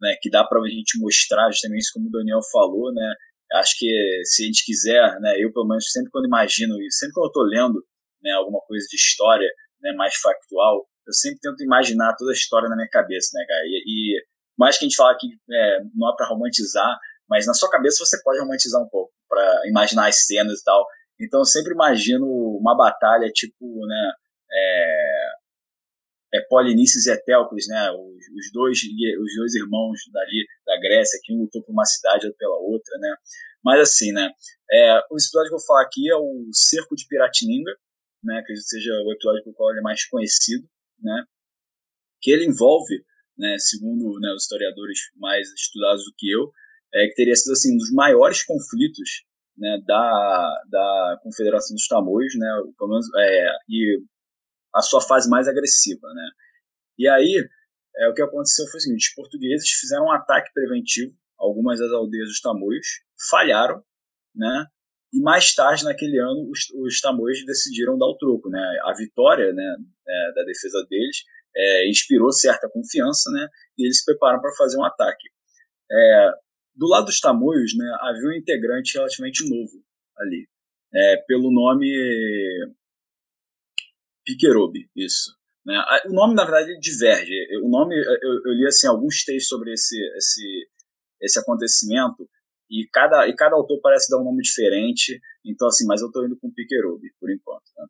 [0.00, 3.14] né, que dá para a gente mostrar justamente como o Daniel falou, né,
[3.54, 7.14] acho que se a gente quiser, né, eu pelo menos sempre quando imagino isso, sempre
[7.14, 7.82] quando eu estou lendo
[8.22, 9.48] né, alguma coisa de história
[9.80, 13.62] né, mais factual, eu sempre tento imaginar toda a história na minha cabeça, né, cara?
[13.66, 14.24] E, e
[14.58, 18.04] mais que a gente fala que é, não é para romantizar, mas na sua cabeça
[18.04, 20.86] você pode romantizar um pouco, para imaginar as cenas e tal.
[21.20, 24.12] Então eu sempre imagino uma batalha tipo, né,
[24.52, 25.28] é,
[26.34, 31.32] é, Polinices e Etéocles, né, os, os, dois, os dois irmãos dali da Grécia, que
[31.32, 33.14] um lutou por uma cidade, outro pela outra, né,
[33.64, 34.30] mas assim, né,
[34.70, 37.72] é, o episódio que eu vou falar aqui é o Cerco de Piratininga,
[38.22, 40.66] né, que seja o episódio pelo qual ele é mais conhecido,
[41.00, 41.24] né,
[42.20, 43.04] que ele envolve,
[43.38, 46.50] né, segundo né, os historiadores mais estudados do que eu,
[46.94, 49.24] é, que teria sido assim um dos maiores conflitos
[49.56, 54.02] né, da, da Confederação dos Tamoios, né, pelo menos, é, e
[54.74, 56.30] a sua fase mais agressiva, né.
[56.98, 57.44] E aí,
[57.96, 61.90] é, o que aconteceu foi o seguinte: os portugueses fizeram um ataque preventivo algumas das
[61.92, 62.86] aldeias dos Tamoios,
[63.30, 63.82] falharam,
[64.34, 64.66] né,
[65.12, 69.52] e mais tarde, naquele ano, os, os Tamoios decidiram dar o troco, né, a vitória,
[69.52, 69.76] né,
[70.06, 71.18] é, da defesa deles
[71.56, 73.46] é, inspirou certa confiança, né,
[73.78, 75.28] e eles se prepararam para fazer um ataque.
[75.90, 76.30] É,
[76.74, 79.84] do lado dos tamoios, né, havia um integrante relativamente novo
[80.18, 80.48] ali,
[80.92, 81.88] é, pelo nome
[84.24, 85.36] Piquerobe, isso.
[85.64, 85.74] Né?
[86.06, 87.32] O nome, na verdade, diverge.
[87.62, 90.68] O nome, eu, eu li assim, alguns textos sobre esse, esse,
[91.20, 92.28] esse acontecimento
[92.70, 96.24] e cada, e cada autor parece dar um nome diferente, então assim, mas eu estou
[96.26, 97.64] indo com Piquerobe, por enquanto.
[97.76, 97.86] Né?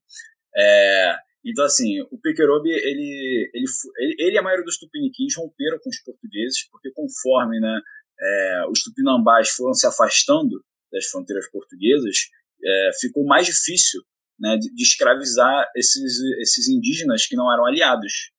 [0.57, 3.67] É, então assim, o Piquerobe, ele, ele,
[3.99, 7.81] ele, ele e a maioria dos tupiniquins romperam com os portugueses, porque conforme né,
[8.21, 12.17] é, os tupinambás foram se afastando das fronteiras portuguesas,
[12.65, 14.01] é, ficou mais difícil
[14.39, 18.31] né, de, de, escravizar esses, esses indígenas que não eram aliados.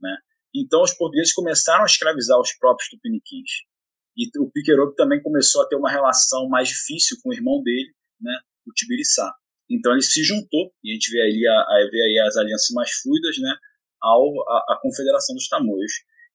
[0.00, 0.16] Né?
[0.54, 3.50] Então os portugueses começaram a escravizar os próprios tupiniquins.
[4.16, 7.94] E o Piquerobe também começou a ter uma relação mais difícil com o irmão dele,
[8.20, 9.32] né, o Tibiriçá.
[9.70, 12.70] Então ele se juntou, e a gente vê aí, a, a, vê aí as alianças
[12.72, 13.56] mais fluidas, né,
[14.02, 15.92] ao, a, a Confederação dos Tamoios.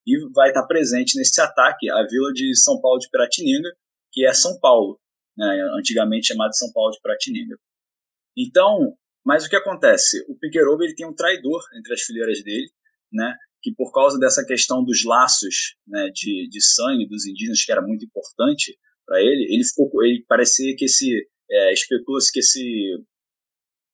[0.07, 3.69] E vai estar presente nesse ataque a vila de São Paulo de Piratininga,
[4.11, 4.97] que é São Paulo,
[5.37, 7.57] né, antigamente chamada São Paulo de Piratininga.
[8.37, 10.23] Então, mas o que acontece?
[10.29, 12.69] O Piquerobe ele tem um traidor entre as fileiras dele,
[13.11, 17.71] né, que por causa dessa questão dos laços né, de, de sangue dos indígenas, que
[17.71, 22.97] era muito importante para ele, ele ficou, ele parecia que esse é, especula-se que esse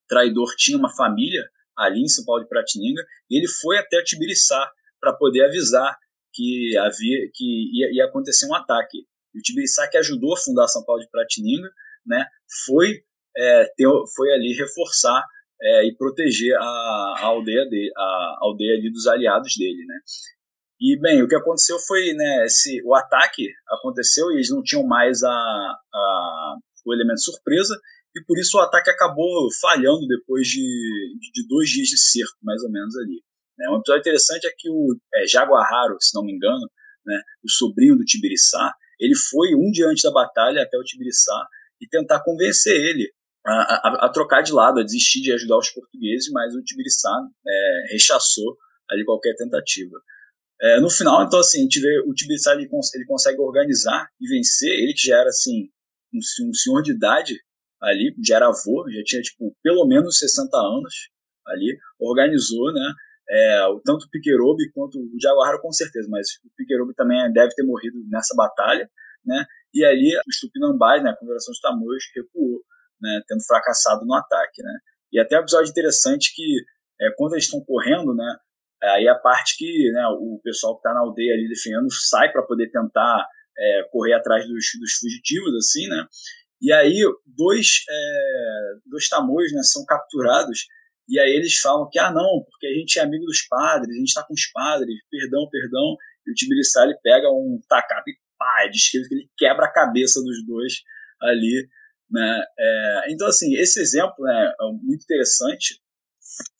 [0.08, 1.43] traidor tinha uma família
[1.78, 5.97] ali em São Paulo de Pratininga e ele foi até Tibiriçá para poder avisar
[6.34, 9.00] que havia que ia, ia, acontecer um ataque.
[9.34, 11.69] E o Tibiriçá ajudou a fundar São Paulo de Pratininga,
[12.06, 12.26] né,
[12.65, 13.04] foi
[13.36, 15.24] é, ter, foi ali reforçar
[15.62, 20.00] é, e proteger a, a aldeia dele, a aldeia ali dos aliados dele, né?
[20.82, 24.86] E bem, o que aconteceu foi, né, esse, o ataque aconteceu e eles não tinham
[24.86, 27.74] mais a, a, o elemento surpresa
[28.15, 30.60] e por isso o ataque acabou falhando depois de,
[31.32, 33.24] de dois dias de cerco, mais ou menos ali.
[33.63, 33.69] Né?
[33.69, 36.69] Um episódio interessante é que o é, Jaguarraro, se não me engano,
[37.06, 41.47] né, o sobrinho do Tibiriçá, ele foi um dia antes da batalha até o Tibiriçá
[41.82, 43.12] e tentar convencer ele
[43.45, 47.12] a, a, a, trocar de lado, a desistir de ajudar os portugueses, mas o Tibiriçá
[47.45, 48.58] é, rechaçou
[48.89, 49.99] ali qualquer tentativa.
[50.62, 54.69] É, no final, então, assim, vê o Tibiriçá ele, cons ele consegue organizar e vencer,
[54.69, 55.69] ele que já era, assim,
[56.13, 57.36] um, um, senhor de idade
[57.82, 61.10] ali, já era avô, já tinha, tipo, pelo menos 60 anos
[61.45, 62.93] ali, organizou, né,
[63.29, 67.63] é, tanto o Piquerobe quanto o Jaguar, com certeza, mas o Piquerobe também deve ter
[67.63, 68.89] morrido nessa batalha,
[69.25, 72.62] né, e ali os Tupinambás, né, a Confederação dos Tamoios, recuou
[73.01, 74.73] né, tendo fracassado no ataque, né.
[75.12, 76.43] E até um episódio interessante que
[77.01, 78.36] é, quando eles estão correndo, né,
[78.83, 82.43] aí a parte que né, o pessoal que está na aldeia ali defendendo sai para
[82.43, 83.25] poder tentar
[83.57, 86.05] é, correr atrás dos, dos, fugitivos, assim, né?
[86.62, 90.65] E aí dois, é, dois tamoios né, são capturados
[91.08, 94.00] e aí eles falam que, ah, não, porque a gente é amigo dos padres, a
[94.00, 95.98] gente está com os padres, perdão, perdão.
[96.26, 100.22] E o Tibiriçá, ele pega um tacape e pá, descreve que ele quebra a cabeça
[100.22, 100.74] dos dois
[101.22, 101.68] ali
[102.13, 102.46] né?
[102.60, 105.82] É, então, assim, esse exemplo né, é muito interessante,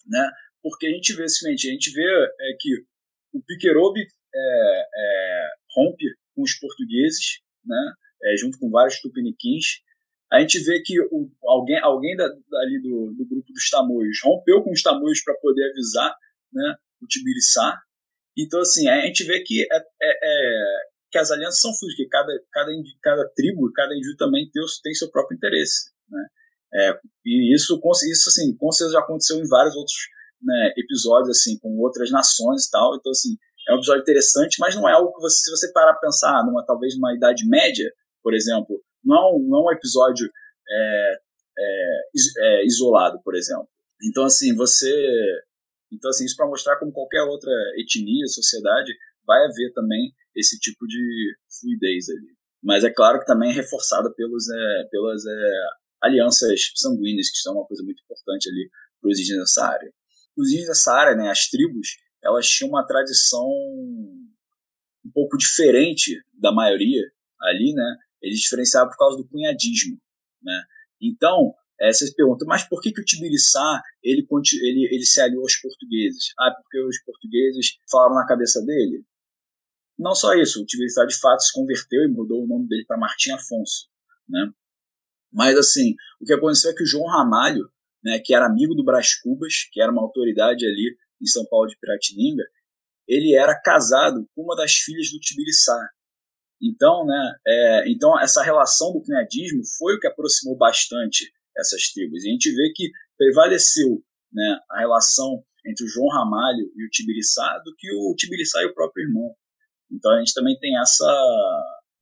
[0.08, 0.32] né,
[0.64, 2.70] porque a gente vê simplesmente, a gente vê é, que
[3.34, 9.82] o Piquerobe é, é, rompe com os portugueses, né, é, junto com vários tupiniquins.
[10.34, 14.64] A gente vê que o, alguém, alguém da, ali do, do grupo dos tamoios rompeu
[14.64, 16.12] com os tamoios para poder avisar
[16.52, 17.80] né, o Tibiriçá.
[18.36, 20.80] Então, assim, a gente vê que é, é,
[21.12, 22.72] que as alianças são fluidas, que cada, cada,
[23.04, 25.92] cada tribo, cada índio também tem, tem seu próprio interesse.
[26.10, 26.26] Né?
[26.74, 27.80] É, e isso,
[28.12, 29.96] isso assim, com certeza já aconteceu em vários outros
[30.42, 32.96] né, episódios, assim, com outras nações e tal.
[32.96, 33.38] Então, assim,
[33.70, 36.44] é um episódio interessante, mas não é algo que você, se você parar a pensar,
[36.44, 37.94] numa, talvez numa idade média,
[38.24, 40.30] por exemplo, não é não é um episódio
[40.70, 41.16] é,
[41.58, 42.00] é,
[42.40, 43.68] é, isolado, por exemplo.
[44.04, 44.92] Então, assim, você.
[45.92, 48.92] Então, assim, isso para mostrar como qualquer outra etnia, sociedade,
[49.26, 52.36] vai haver também esse tipo de fluidez ali.
[52.62, 55.68] Mas é claro que também é reforçada pelos, é, pelas é,
[56.02, 59.94] alianças sanguíneas, que são uma coisa muito importante ali para os indígenas dessa área.
[60.36, 63.46] Os indígenas dessa área, né, as tribos, elas tinham uma tradição
[65.06, 67.04] um pouco diferente da maioria
[67.42, 67.98] ali, né?
[68.24, 70.00] Eles diferenciavam por causa do cunhadismo,
[70.42, 70.64] né?
[71.02, 74.26] Então, é, vocês perguntam, mas por que, que o Tibiriçá ele,
[74.62, 76.34] ele, ele se aliou aos portugueses?
[76.40, 79.04] Ah, porque os portugueses falaram na cabeça dele?
[80.00, 82.98] Não só isso, o Tibiriçá de fato se converteu e mudou o nome dele para
[82.98, 83.88] Martim Afonso,
[84.28, 84.52] né?
[85.32, 87.70] Mas assim, o que aconteceu é que o João Ramalho,
[88.04, 91.68] né, que era amigo do Brás Cubas, que era uma autoridade ali em São Paulo
[91.68, 92.44] de Piratininga,
[93.08, 95.78] ele era casado com uma das filhas do Tibiriçá.
[96.64, 102.24] Então, né, é, então essa relação do cunhadismo foi o que aproximou bastante essas tribos.
[102.24, 106.90] E a gente vê que prevaleceu né, a relação entre o João Ramalho e o
[106.90, 109.36] Tibiriçá do que o Tibiriçá e o próprio irmão.
[109.92, 111.06] Então a gente também tem essa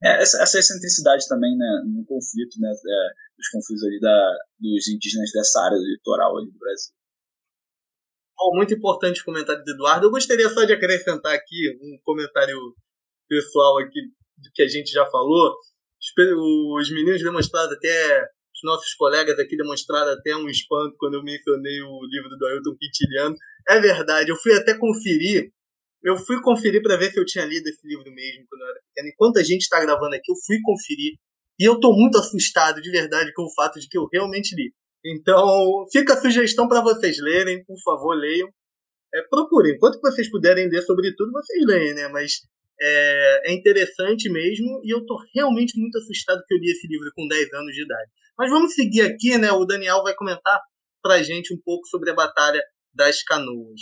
[0.04, 4.88] é, essa, essa excentricidade também né, no conflito, né, é, dos conflitos ali da, dos
[4.88, 6.94] indígenas dessa área do litoral ali do Brasil.
[8.36, 10.06] Bom, muito importante o comentário do Eduardo.
[10.06, 12.58] Eu gostaria só de acrescentar aqui um comentário
[13.28, 14.00] pessoal aqui
[14.36, 15.54] do que a gente já falou.
[16.78, 18.22] Os meninos demonstraram até,
[18.54, 22.76] os nossos colegas aqui demonstraram até um espanto quando eu mencionei o livro do Ailton
[22.78, 23.36] Quintiliano.
[23.68, 25.52] É verdade, eu fui até conferir
[26.02, 28.80] eu fui conferir para ver se eu tinha lido esse livro mesmo quando eu era
[28.88, 29.08] pequeno.
[29.08, 31.14] Enquanto a gente está gravando aqui, eu fui conferir.
[31.58, 34.74] E eu estou muito assustado, de verdade, com o fato de que eu realmente li.
[35.04, 38.48] Então, fica a sugestão para vocês lerem, por favor, leiam.
[39.14, 42.08] É, procurem, enquanto vocês puderem ler sobre tudo, vocês leem, né?
[42.08, 42.40] Mas
[42.84, 47.10] é, é, interessante mesmo e eu tô realmente muito assustado que eu li esse livro
[47.14, 48.10] com 10 anos de idade.
[48.36, 49.52] Mas vamos seguir aqui, né?
[49.52, 50.60] O Daniel vai comentar
[51.00, 52.60] pra gente um pouco sobre a Batalha
[52.92, 53.80] das Canoas.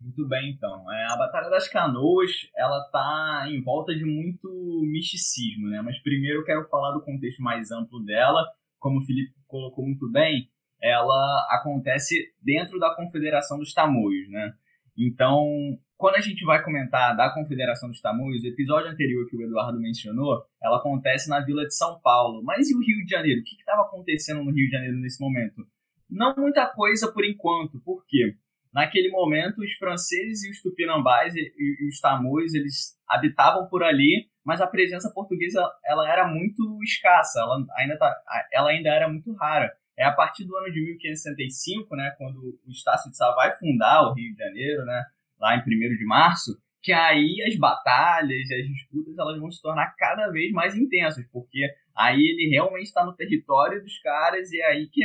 [0.00, 0.92] Muito bem, então.
[0.92, 4.48] É, a Batalha das Canoas, ela tá em volta de muito
[4.84, 5.80] misticismo, né?
[5.82, 8.46] Mas primeiro eu quero falar do contexto mais amplo dela.
[8.78, 10.50] Como o Felipe colocou muito bem,
[10.82, 14.52] ela acontece dentro da Confederação dos Tamoios, né?
[14.96, 19.42] Então, quando a gente vai comentar da Confederação dos Tamoios, o episódio anterior que o
[19.42, 22.42] Eduardo mencionou, ela acontece na Vila de São Paulo.
[22.42, 23.40] Mas e o Rio de Janeiro?
[23.40, 25.66] O que estava acontecendo no Rio de Janeiro nesse momento?
[26.08, 27.80] Não muita coisa por enquanto.
[27.80, 28.36] Por quê?
[28.72, 34.60] Naquele momento, os franceses e os tupinambás e, os tamoios, eles habitavam por ali, mas
[34.60, 38.14] a presença portuguesa ela era muito escassa, ela ainda, tá,
[38.52, 39.72] ela ainda era muito rara.
[39.98, 44.02] É a partir do ano de 1565, né, quando o Estácio de Sá vai fundar
[44.02, 45.04] o Rio de Janeiro, né,
[45.38, 49.94] lá em 1 de março, que aí as batalhas, as disputas, elas vão se tornar
[49.96, 54.66] cada vez mais intensas, porque aí ele realmente está no território dos caras e é
[54.66, 55.02] aí que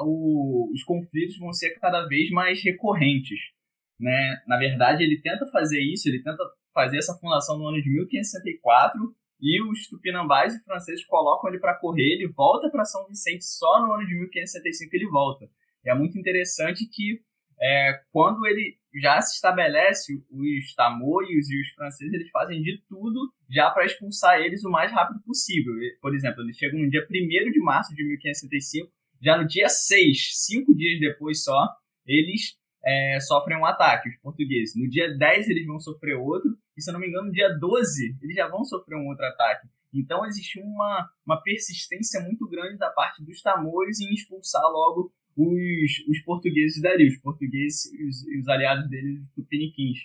[0.00, 3.38] o, os conflitos vão ser cada vez mais recorrentes.
[4.00, 4.42] Né?
[4.46, 6.42] Na verdade, ele tenta fazer isso, ele tenta
[6.72, 11.74] fazer essa fundação no ano de 1564 e os tupinambás e franceses colocam ele para
[11.74, 15.50] correr, ele volta para São Vicente só no ano de 1565 ele volta.
[15.84, 17.20] E é muito interessante que
[17.60, 23.32] é, quando ele já se estabelece, os tamoios e os franceses eles fazem de tudo
[23.50, 25.74] já para expulsar eles o mais rápido possível.
[26.00, 28.90] Por exemplo, eles chegam no dia 1 de março de 1565
[29.22, 31.68] já no dia 6, cinco dias depois só,
[32.04, 34.74] eles é, sofrem um ataque, os portugueses.
[34.76, 37.48] No dia 10 eles vão sofrer outro, e se eu não me engano, no dia
[37.58, 39.68] 12 eles já vão sofrer um outro ataque.
[39.94, 46.08] Então existe uma, uma persistência muito grande da parte dos tamoios em expulsar logo os,
[46.08, 49.98] os portugueses dali, os portugueses e os, os aliados deles, os tupiniquins.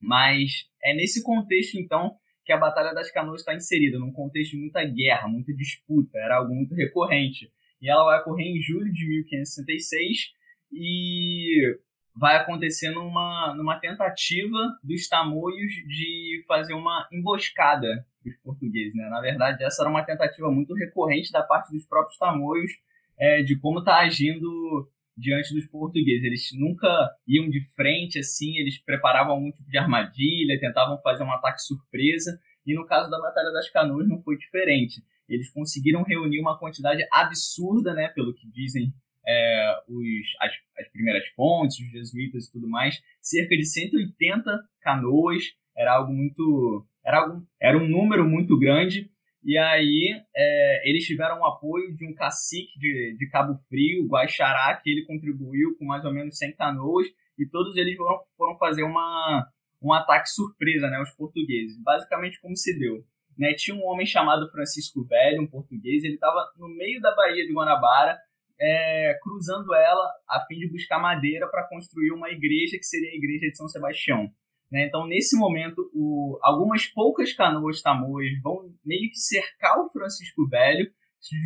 [0.00, 4.58] Mas é nesse contexto, então, que a Batalha das Canoas está inserida, num contexto de
[4.58, 9.06] muita guerra, muita disputa, era algo muito recorrente e ela vai ocorrer em julho de
[9.06, 10.32] 1566
[10.72, 11.78] e
[12.14, 18.94] vai acontecer numa, numa tentativa dos tamoios de fazer uma emboscada dos portugueses.
[18.94, 19.08] Né?
[19.08, 22.72] Na verdade, essa era uma tentativa muito recorrente da parte dos próprios tamoios
[23.18, 26.24] é, de como tá agindo diante dos portugueses.
[26.24, 26.88] Eles nunca
[27.26, 32.38] iam de frente assim, eles preparavam algum tipo de armadilha, tentavam fazer um ataque surpresa,
[32.66, 37.06] e no caso da Batalha das Canoas não foi diferente eles conseguiram reunir uma quantidade
[37.12, 38.92] absurda, né, pelo que dizem
[39.28, 44.50] é, os, as, as, primeiras fontes, os jesuítas e tudo mais, cerca de 180
[44.80, 45.42] canoas,
[45.76, 49.10] era algo muito, era, algo, era um número muito grande,
[49.44, 54.74] e aí é, eles tiveram o apoio de um cacique de, de Cabo Frio, Guaxará,
[54.82, 57.06] que ele contribuiu com mais ou menos 100 canoas,
[57.38, 59.46] e todos eles foram, foram fazer uma,
[59.82, 61.80] um ataque surpresa, né, os portugueses.
[61.82, 63.04] Basicamente como se deu
[63.38, 63.54] né?
[63.54, 67.52] Tinha um homem chamado Francisco Velho, um português, ele estava no meio da Baía de
[67.52, 68.18] Guanabara,
[68.60, 73.16] é, cruzando ela a fim de buscar madeira para construir uma igreja que seria a
[73.16, 74.28] igreja de São Sebastião.
[74.70, 74.86] Né?
[74.86, 80.90] Então, nesse momento, o, algumas poucas canoas tamoias vão meio que cercar o Francisco Velho,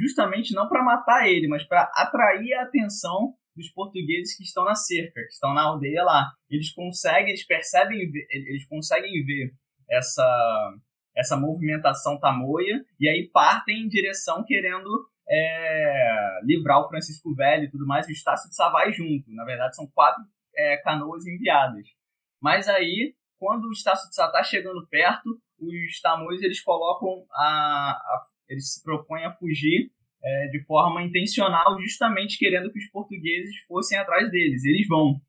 [0.01, 4.75] justamente não para matar ele, mas para atrair a atenção dos portugueses que estão na
[4.75, 6.33] cerca, que estão na aldeia lá.
[6.51, 9.53] Eles conseguem, eles percebem, eles conseguem ver
[9.91, 10.79] essa
[11.15, 14.89] essa movimentação tamoia, e aí partem em direção querendo
[15.29, 19.33] é, livrar o Francisco Velho e tudo mais, o Estácio de Sá vai junto.
[19.33, 20.23] Na verdade, são quatro
[20.57, 21.87] é, canoas enviadas.
[22.41, 27.93] Mas aí, quando o Estácio de Sá está chegando perto, os tamoios eles colocam a,
[27.93, 29.91] a, eles se propõem a fugir
[30.25, 34.65] é, de forma intencional, justamente querendo que os portugueses fossem atrás deles.
[34.65, 35.21] Eles vão.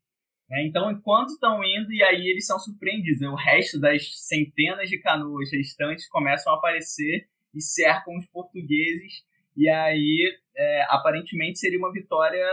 [0.48, 0.66] Né?
[0.66, 3.28] Então, enquanto estão indo, e aí eles são surpreendidos, né?
[3.28, 9.24] o resto das centenas de canoas restantes começam a aparecer e cercam os portugueses,
[9.56, 12.46] e aí é, aparentemente seria uma vitória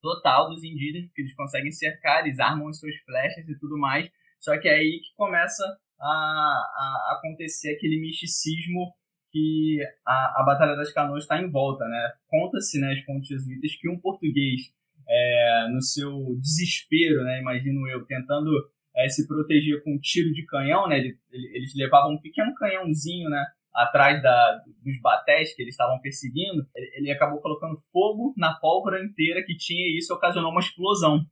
[0.00, 4.08] total dos indígenas, porque eles conseguem cercar, eles armam as suas flechas e tudo mais,
[4.38, 5.64] só que é aí que começa
[6.00, 8.92] a, a acontecer aquele misticismo
[9.30, 12.10] que a, a Batalha das Canoas está em volta, né?
[12.28, 14.72] Conta-se, né, as fontes jesuítas, que um português
[15.08, 18.50] é, no seu desespero, né, imagino eu, tentando
[18.96, 22.54] é, se proteger com um tiro de canhão, né, ele, ele, eles levavam um pequeno
[22.54, 23.44] canhãozinho, né,
[23.74, 29.04] atrás da, dos batés que eles estavam perseguindo, ele, ele, acabou colocando fogo na pólvora
[29.04, 31.24] inteira que tinha e isso ocasionou uma explosão.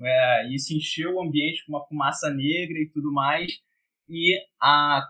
[0.00, 3.52] É, isso encheu o ambiente com uma fumaça negra e tudo mais.
[4.08, 4.38] E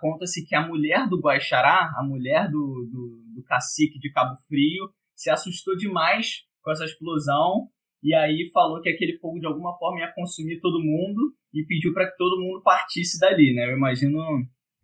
[0.00, 4.90] conta-se que a mulher do Guaixará, a mulher do, do, do cacique de Cabo Frio,
[5.14, 7.70] se assustou demais com essa explosão
[8.02, 11.92] e aí falou que aquele fogo de alguma forma ia consumir todo mundo e pediu
[11.92, 13.66] para que todo mundo partisse dali, né?
[13.66, 14.18] Eu imagino,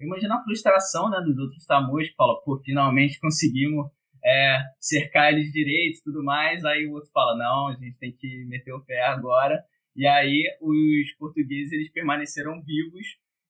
[0.01, 3.86] imagino a frustração, né, dos outros tamoios que falam, pô, finalmente conseguimos
[4.24, 6.64] é, cercar eles direito e tudo mais.
[6.64, 9.62] Aí o outro fala, não, a gente tem que meter o pé agora.
[9.94, 13.07] E aí os portugueses eles permaneceram vivos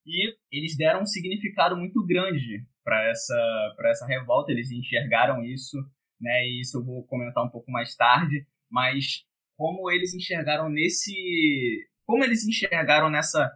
[0.06, 4.52] e eles deram um significado muito grande para essa essa revolta.
[4.52, 5.76] Eles enxergaram isso,
[6.20, 6.46] né?
[6.46, 8.46] E isso eu vou comentar um pouco mais tarde.
[8.70, 9.24] Mas
[9.56, 11.12] como eles enxergaram nesse
[12.04, 13.50] como eles enxergaram nessa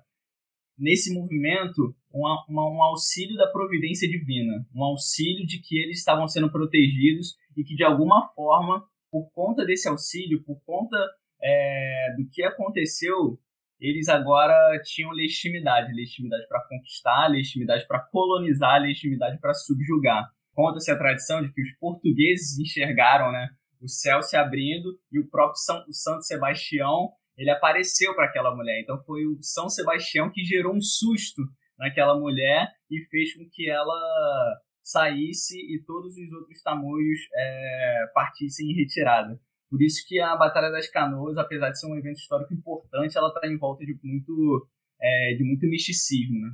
[0.77, 6.51] nesse movimento um, um auxílio da providência divina, um auxílio de que eles estavam sendo
[6.51, 10.97] protegidos e que de alguma forma, por conta desse auxílio, por conta
[11.43, 13.39] é, do que aconteceu,
[13.81, 14.55] eles agora
[14.85, 20.29] tinham legitimidade, legitimidade para conquistar, legitimidade para colonizar, legitimidade para subjugar.
[20.53, 23.49] Conta-se a tradição de que os portugueses enxergaram, né,
[23.81, 28.55] o céu se abrindo e o próprio São, o Santo Sebastião ele apareceu para aquela
[28.55, 28.81] mulher.
[28.83, 31.43] Então foi o São Sebastião que gerou um susto
[31.81, 38.71] naquela mulher e fez com que ela saísse e todos os outros tamoios é, partissem
[38.71, 39.41] em retirada.
[39.71, 43.29] Por isso que a Batalha das Canoas, apesar de ser um evento histórico importante, ela
[43.29, 44.69] está em volta de muito,
[45.01, 46.53] é, de muito misticismo, né?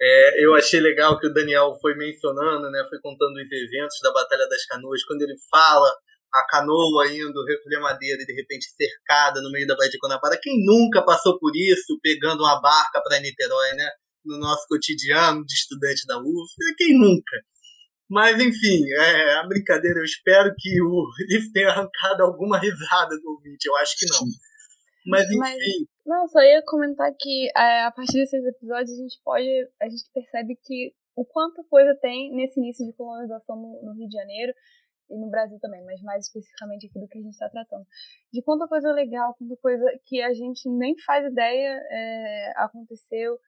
[0.00, 4.12] É, eu achei legal que o Daniel foi mencionando, né, foi contando os eventos da
[4.12, 5.88] Batalha das Canoas, quando ele fala
[6.34, 10.38] a canoa indo recolher madeira e de repente cercada no meio da Baía de Guanabara.
[10.42, 13.88] Quem nunca passou por isso, pegando uma barca para Niterói, né?
[14.24, 17.36] No nosso cotidiano de estudante da UF, quem nunca?
[18.08, 23.30] Mas, enfim, é, a brincadeira, eu espero que o isso tenha arrancado alguma risada do
[23.30, 24.26] ouvinte, eu acho que não.
[25.06, 25.38] Mas, enfim.
[25.38, 25.58] Mas,
[26.06, 29.48] não, só ia comentar que é, a partir desses episódios a gente pode,
[29.80, 34.08] a gente percebe que o quanto coisa tem nesse início de colonização no, no Rio
[34.08, 34.52] de Janeiro,
[35.10, 37.86] e no Brasil também, mas mais especificamente aqui do que a gente está tratando.
[38.32, 43.38] De quanta coisa legal, quanta coisa que a gente nem faz ideia é, aconteceu.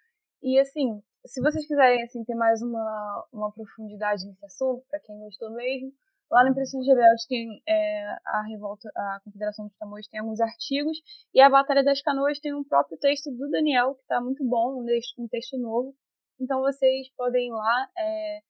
[0.42, 5.18] E assim, se vocês quiserem assim, ter mais uma, uma profundidade nesse assunto, para quem
[5.18, 5.92] gostou mesmo,
[6.30, 10.98] lá no Impressões Rebeldes tem é, a revolta, a Confederação dos Tamoios tem alguns artigos,
[11.34, 14.82] e a Batalha das Canoas tem um próprio texto do Daniel, que está muito bom,
[14.82, 15.94] um texto, um texto novo.
[16.40, 17.88] Então vocês podem ir lá.
[17.98, 18.40] É,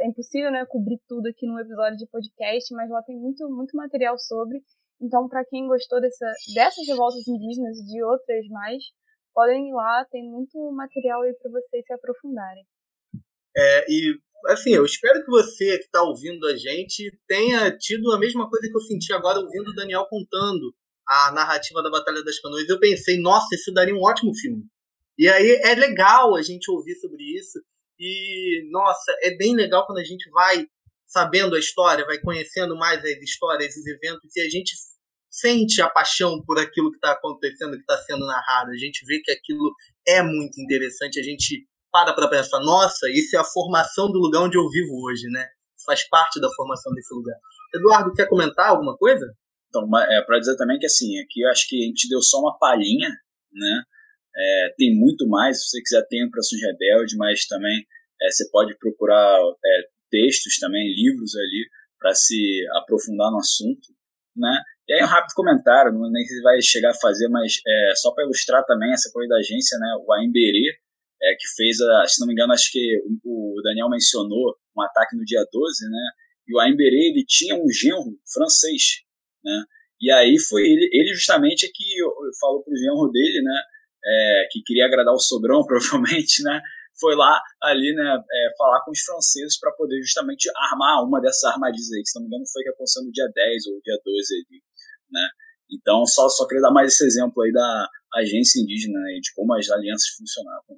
[0.00, 3.76] é impossível, né, cobrir tudo aqui num episódio de podcast, mas lá tem muito, muito
[3.76, 4.62] material sobre.
[5.00, 8.82] Então, para quem gostou dessa, dessas revoltas indígenas e de outras mais,
[9.34, 12.64] podem ir lá, tem muito material aí para vocês se aprofundarem.
[13.56, 18.18] É, e assim, eu espero que você que está ouvindo a gente tenha tido a
[18.18, 20.74] mesma coisa que eu senti agora ouvindo o Daniel contando
[21.06, 22.68] a narrativa da Batalha das Canoas.
[22.68, 24.64] Eu pensei, nossa, isso daria um ótimo filme.
[25.18, 27.60] E aí é legal a gente ouvir sobre isso.
[27.98, 30.66] E, nossa, é bem legal quando a gente vai
[31.06, 34.74] sabendo a história, vai conhecendo mais as histórias, esses eventos, e a gente
[35.34, 38.70] sente a paixão por aquilo que está acontecendo, que está sendo narrado.
[38.70, 39.74] A gente vê que aquilo
[40.06, 41.18] é muito interessante.
[41.18, 44.94] A gente para para pensar, nossa, isso é a formação do lugar onde eu vivo
[45.04, 45.46] hoje, né?
[45.84, 47.36] Faz parte da formação desse lugar.
[47.74, 49.26] Eduardo, quer comentar alguma coisa?
[49.68, 52.38] Então, é, para dizer também que assim, aqui eu acho que a gente deu só
[52.38, 53.08] uma palhinha,
[53.52, 53.82] né?
[54.36, 57.84] É, tem muito mais, se você quiser tem Impressões Rebelde, mas também
[58.22, 61.68] é, você pode procurar é, textos também, livros ali,
[61.98, 63.88] para se aprofundar no assunto,
[64.36, 64.62] né?
[64.88, 68.12] E aí um rápido comentário, não nem se vai chegar a fazer, mas é, só
[68.12, 69.96] para ilustrar também essa coisa da agência, né?
[70.06, 70.76] O Aimberê,
[71.22, 75.16] é, que fez, a, se não me engano, acho que o, Daniel mencionou um ataque
[75.16, 76.10] no dia 12, né?
[76.46, 79.00] E o Aimberê, ele tinha um genro francês,
[79.42, 79.64] né?
[80.00, 81.84] E aí foi ele, ele justamente que
[82.38, 83.62] falou pro genro dele, né?
[84.04, 86.60] é, que queria agradar o sogrão, provavelmente, né?
[87.00, 91.42] Foi lá ali, né, é, falar com os franceses para poder justamente armar uma dessas
[91.42, 93.98] armadilhas aí, que se não me engano foi que aconteceu no dia 10 ou dia
[94.04, 94.62] 12 ali,
[95.14, 95.28] né?
[95.70, 99.54] Então, só, só queria dar mais esse exemplo aí da agência indígena e de como
[99.54, 100.76] as alianças funcionavam.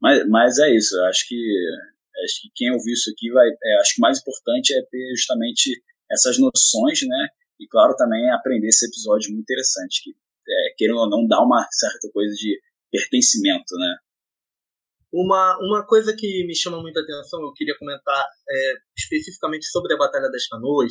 [0.00, 1.36] Mas, mas é isso, eu acho que
[2.24, 5.14] acho que quem ouvir isso aqui vai, é, acho que o mais importante é ter
[5.16, 7.28] justamente essas noções, né?
[7.60, 10.10] E claro também aprender esse episódio muito interessante que
[10.48, 12.58] é, querendo ou não, dá uma certa coisa de
[12.90, 13.96] pertencimento, né?
[15.12, 19.96] Uma, uma coisa que me chama muita atenção, eu queria comentar é, especificamente sobre a
[19.96, 20.90] Batalha das Canoas,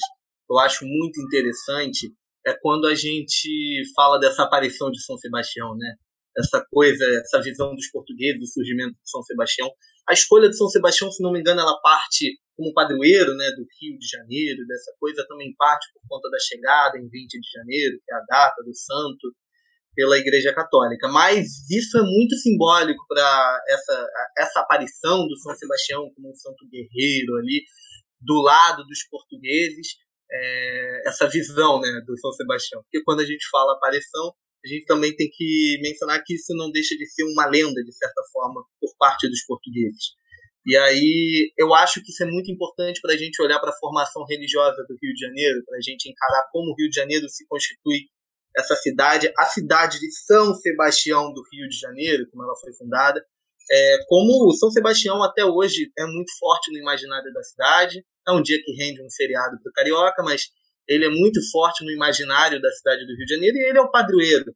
[0.49, 2.11] eu acho muito interessante,
[2.45, 5.95] é quando a gente fala dessa aparição de São Sebastião, né?
[6.37, 9.71] Essa coisa, essa visão dos portugueses, o surgimento de São Sebastião.
[10.07, 13.65] A escolha de São Sebastião, se não me engano, ela parte como padroeiro né, do
[13.79, 17.97] Rio de Janeiro, dessa coisa também parte por conta da chegada em 20 de janeiro,
[18.05, 19.33] que é a data do santo,
[19.95, 21.07] pela Igreja Católica.
[21.07, 26.67] Mas isso é muito simbólico para essa, essa aparição do São Sebastião como um santo
[26.69, 27.63] guerreiro ali,
[28.21, 29.87] do lado dos portugueses.
[30.32, 32.82] É, essa visão né, do São Sebastião.
[32.84, 36.71] Porque quando a gente fala aparição, a gente também tem que mencionar que isso não
[36.71, 40.15] deixa de ser uma lenda, de certa forma, por parte dos portugueses.
[40.65, 43.78] E aí eu acho que isso é muito importante para a gente olhar para a
[43.78, 47.30] formação religiosa do Rio de Janeiro, para a gente encarar como o Rio de Janeiro
[47.30, 48.09] se constitui
[48.57, 53.23] essa cidade, a cidade de São Sebastião do Rio de Janeiro, como ela foi fundada,
[53.69, 58.41] é, como São Sebastião até hoje é muito forte no imaginário da cidade, é um
[58.41, 60.49] dia que rende um feriado para o carioca, mas
[60.88, 63.82] ele é muito forte no imaginário da cidade do Rio de Janeiro e ele é
[63.82, 64.55] o padroeiro.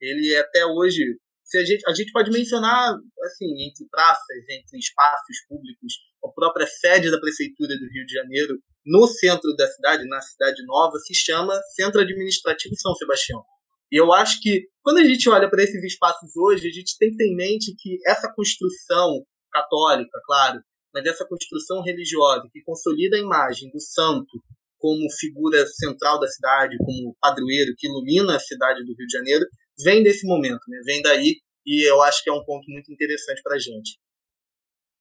[0.00, 1.02] Ele é até hoje,
[1.44, 2.94] se a gente, a gente pode mencionar
[3.24, 5.94] assim entre praças, entre espaços públicos,
[6.24, 10.64] a própria sede da prefeitura do Rio de Janeiro no centro da cidade, na cidade
[10.66, 13.42] nova, se chama Centro Administrativo São Sebastião.
[13.90, 17.10] E eu acho que quando a gente olha para esses espaços hoje, a gente tem
[17.10, 20.60] que ter em mente que essa construção católica, claro,
[20.94, 24.40] mas essa construção religiosa que consolida a imagem do santo
[24.78, 29.44] como figura central da cidade, como padroeiro que ilumina a cidade do Rio de Janeiro,
[29.82, 30.78] vem desse momento, né?
[30.84, 33.98] vem daí, e eu acho que é um ponto muito interessante para a gente.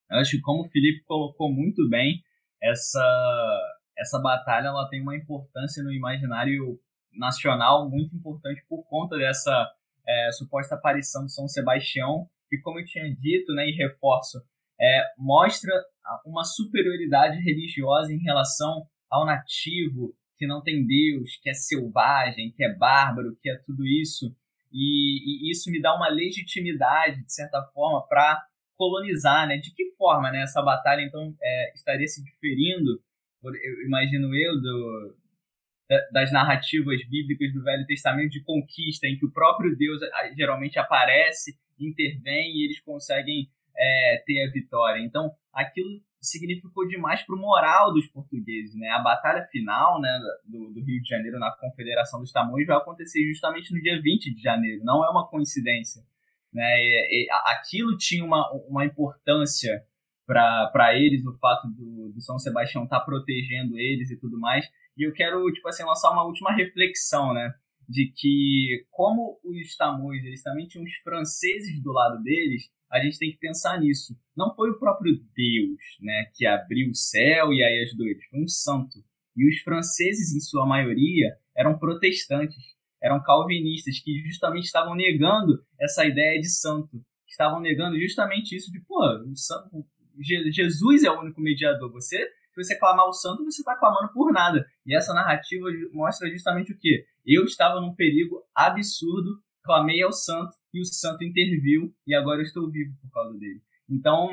[0.09, 2.21] Eu acho que como o Felipe colocou muito bem,
[2.61, 6.79] essa, essa batalha ela tem uma importância no imaginário
[7.11, 9.69] nacional muito importante por conta dessa
[10.07, 14.39] é, suposta aparição de São Sebastião, que, como eu tinha dito, né, e reforço,
[14.79, 15.71] é, mostra
[16.25, 22.63] uma superioridade religiosa em relação ao nativo, que não tem Deus, que é selvagem, que
[22.63, 24.35] é bárbaro, que é tudo isso.
[24.71, 28.43] E, e isso me dá uma legitimidade, de certa forma, para
[28.75, 29.57] colonizar, né?
[29.57, 30.41] De que forma, né?
[30.41, 33.01] Essa batalha, então, é, estaria se diferindo,
[33.43, 35.15] eu imagino eu, do,
[36.11, 39.99] das narrativas bíblicas do Velho Testamento de conquista, em que o próprio Deus
[40.35, 45.01] geralmente aparece, intervém e eles conseguem é, ter a vitória.
[45.01, 48.75] Então, aquilo significou demais para o moral dos portugueses.
[48.75, 48.89] Né?
[48.89, 53.21] A batalha final né, do, do, Rio de Janeiro na Confederação dos Tamoios vai acontecer
[53.27, 56.01] justamente no dia 20 de janeiro, não é uma coincidência.
[56.53, 56.63] Né?
[56.63, 59.83] E, e, aquilo tinha uma, uma importância
[60.25, 64.69] para eles, o fato do, do São Sebastião estar tá protegendo eles e tudo mais.
[64.97, 67.53] E eu quero, tipo assim, lançar uma última reflexão, né?
[67.87, 73.17] De que, como os tamoios, eles também tinham os franceses do lado deles, a gente
[73.17, 74.15] tem que pensar nisso.
[74.37, 78.41] Não foi o próprio Deus, né, que abriu o céu e aí as doidas, foi
[78.41, 79.03] um santo.
[79.35, 82.63] E os franceses, em sua maioria, eram protestantes,
[83.01, 87.03] eram calvinistas, que justamente estavam negando essa ideia de santo.
[87.27, 89.85] Estavam negando justamente isso de, pô, o santo,
[90.21, 91.91] Jesus é o único mediador.
[91.91, 94.65] Você se você clamar o santo, você está clamando por nada.
[94.85, 97.05] E essa narrativa mostra justamente o que?
[97.25, 102.43] Eu estava num perigo absurdo, clamei ao santo e o santo interviu e agora eu
[102.43, 103.61] estou vivo por causa dele.
[103.89, 104.29] Então,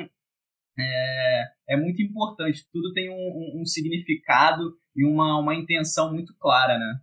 [0.77, 2.65] é, é muito importante.
[2.71, 6.99] Tudo tem um, um, um significado e uma, uma intenção muito clara, né?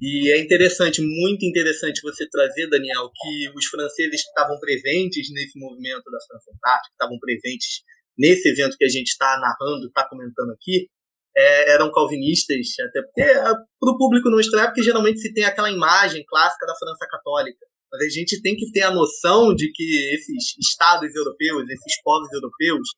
[0.00, 6.04] E é interessante, muito interessante você trazer, Daniel, que os franceses estavam presentes nesse movimento
[6.04, 7.82] da França Antártica, estavam presentes
[8.18, 10.88] nesse evento que a gente está narrando, está comentando aqui,
[11.36, 15.44] é, eram calvinistas, até porque é, para o público não estranho, porque geralmente se tem
[15.44, 17.64] aquela imagem clássica da França católica.
[17.90, 22.28] Mas a gente tem que ter a noção de que esses estados europeus, esses povos
[22.32, 22.88] europeus,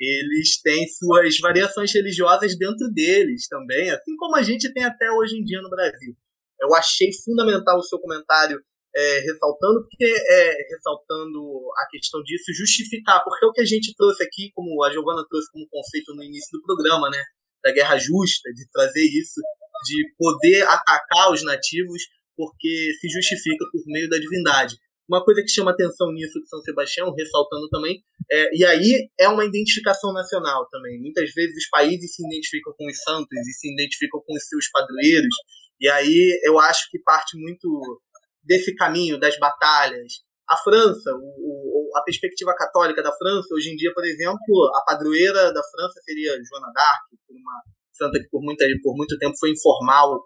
[0.00, 5.36] eles têm suas variações religiosas dentro deles também, assim como a gente tem até hoje
[5.36, 6.16] em dia no Brasil.
[6.58, 8.62] Eu achei fundamental o seu comentário
[8.94, 11.40] é, ressaltando, porque é, ressaltando
[11.76, 15.24] a questão disso, justificar, porque é o que a gente trouxe aqui, como a Giovana
[15.28, 17.22] trouxe como conceito no início do programa, né,
[17.62, 19.40] da guerra justa, de trazer isso,
[19.86, 22.02] de poder atacar os nativos,
[22.36, 24.76] porque se justifica por meio da divindade.
[25.08, 29.28] Uma coisa que chama atenção nisso de São Sebastião, ressaltando também, é, e aí é
[29.28, 31.00] uma identificação nacional também.
[31.00, 34.70] Muitas vezes os países se identificam com os santos e se identificam com os seus
[34.70, 35.34] padroeiros,
[35.80, 38.00] e aí eu acho que parte muito
[38.42, 40.24] desse caminho das batalhas.
[40.48, 44.82] A França, o, o, a perspectiva católica da França, hoje em dia, por exemplo, a
[44.84, 47.62] padroeira da França seria Joana d'Arc, uma
[47.92, 48.40] santa que por,
[48.82, 50.24] por muito tempo foi informal.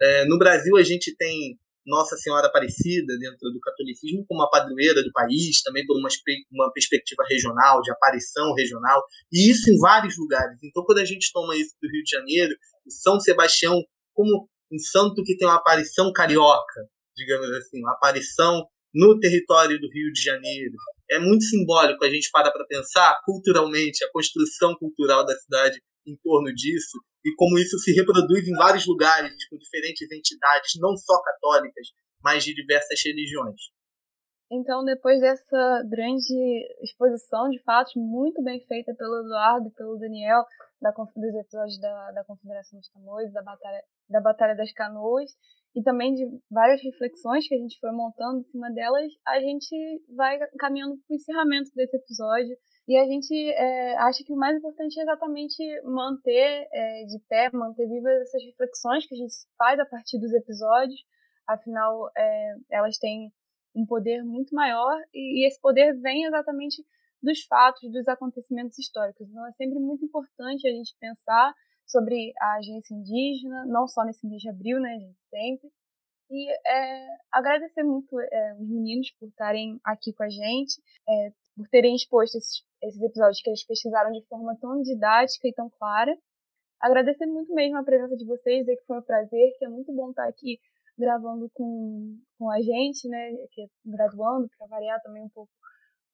[0.00, 5.02] É, no Brasil, a gente tem Nossa Senhora Aparecida dentro do catolicismo como a padroeira
[5.02, 6.08] do país, também por uma,
[6.52, 9.02] uma perspectiva regional, de aparição regional,
[9.32, 10.58] e isso em vários lugares.
[10.64, 12.54] Então, quando a gente toma isso do Rio de Janeiro,
[12.88, 13.82] São Sebastião
[14.14, 20.12] como um santo que tem uma aparição carioca, digamos assim, aparição no território do Rio
[20.12, 20.74] de Janeiro.
[21.10, 26.16] É muito simbólico a gente parar para pensar culturalmente a construção cultural da cidade em
[26.22, 31.20] torno disso e como isso se reproduz em vários lugares com diferentes entidades, não só
[31.22, 31.88] católicas,
[32.22, 33.60] mas de diversas religiões.
[34.50, 36.32] Então, depois dessa grande
[36.80, 40.44] exposição de fatos, muito bem feita pelo Eduardo e pelo Daniel,
[40.80, 45.32] da, dos episódios da, da Confederação dos Tamoios, da Batalha, da Batalha das Canoas,
[45.74, 49.76] e também de várias reflexões que a gente foi montando em cima delas, a gente
[50.16, 52.56] vai caminhando para o encerramento desse episódio.
[52.88, 57.50] E a gente é, acha que o mais importante é exatamente manter é, de pé,
[57.52, 61.00] manter vivas essas reflexões que a gente faz a partir dos episódios.
[61.48, 63.30] Afinal, é, elas têm
[63.76, 66.82] um poder muito maior e, e esse poder vem exatamente
[67.22, 69.28] dos fatos, dos acontecimentos históricos.
[69.28, 71.54] Então é sempre muito importante a gente pensar
[71.84, 75.70] sobre a agência indígena, não só nesse mês de abril, né, gente, sempre.
[76.28, 81.68] E é, agradecer muito é, os meninos por estarem aqui com a gente, é, por
[81.68, 86.16] terem exposto esses, esses episódios que eles pesquisaram de forma tão didática e tão clara.
[86.80, 89.92] Agradecer muito mesmo a presença de vocês, dizer que foi um prazer, que é muito
[89.94, 90.58] bom estar aqui
[90.98, 95.50] gravando com, com a gente, né, que é graduando, para variar também um pouco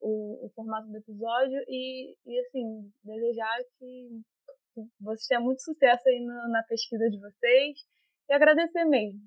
[0.01, 1.59] o, o, formato do episódio.
[1.67, 4.21] E, e assim, desejar que,
[4.73, 7.77] que vocês tenham muito sucesso aí no, na pesquisa de vocês
[8.29, 9.19] e agradecer mesmo.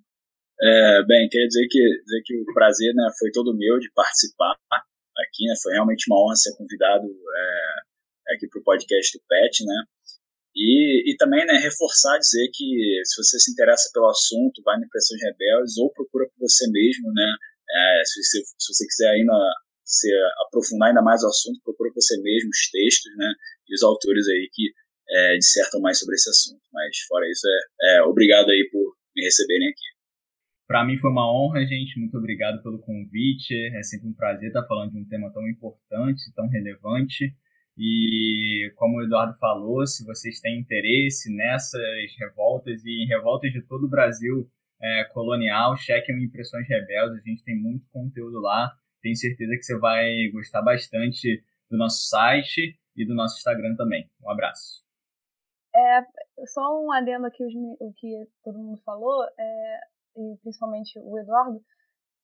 [0.60, 4.56] É, bem, queria dizer que, dizer que o prazer né, foi todo meu de participar
[4.72, 9.64] aqui, né, foi realmente uma honra ser convidado é, aqui para o podcast do PET,
[9.64, 9.84] né,
[10.56, 12.64] e, e também né, reforçar, dizer que
[13.04, 17.12] se você se interessa pelo assunto, vai no Impressões Rebeldes ou procura por você mesmo,
[17.12, 17.36] né?
[17.68, 19.34] É, se, você, se você quiser ainda
[19.84, 20.08] se
[20.46, 23.34] aprofundar ainda mais o assunto, procura por você mesmo os textos, né?
[23.68, 24.72] E os autores aí que
[25.10, 26.62] é, dissertam mais sobre esse assunto.
[26.72, 29.96] Mas fora isso, é, é obrigado aí por me receberem aqui.
[30.66, 32.00] Para mim foi uma honra, gente.
[32.00, 33.54] Muito obrigado pelo convite.
[33.76, 37.32] É sempre um prazer estar falando de um tema tão importante, tão relevante.
[37.78, 43.60] E como o Eduardo falou, se vocês têm interesse nessas revoltas e em revoltas de
[43.62, 44.48] todo o Brasil
[44.80, 48.72] é, colonial, chequem Impressões Rebeldes, a gente tem muito conteúdo lá.
[49.02, 54.08] Tenho certeza que você vai gostar bastante do nosso site e do nosso Instagram também.
[54.22, 54.84] Um abraço.
[55.74, 59.80] É, só um adendo aqui o que todo mundo falou, é,
[60.16, 61.62] e principalmente o Eduardo,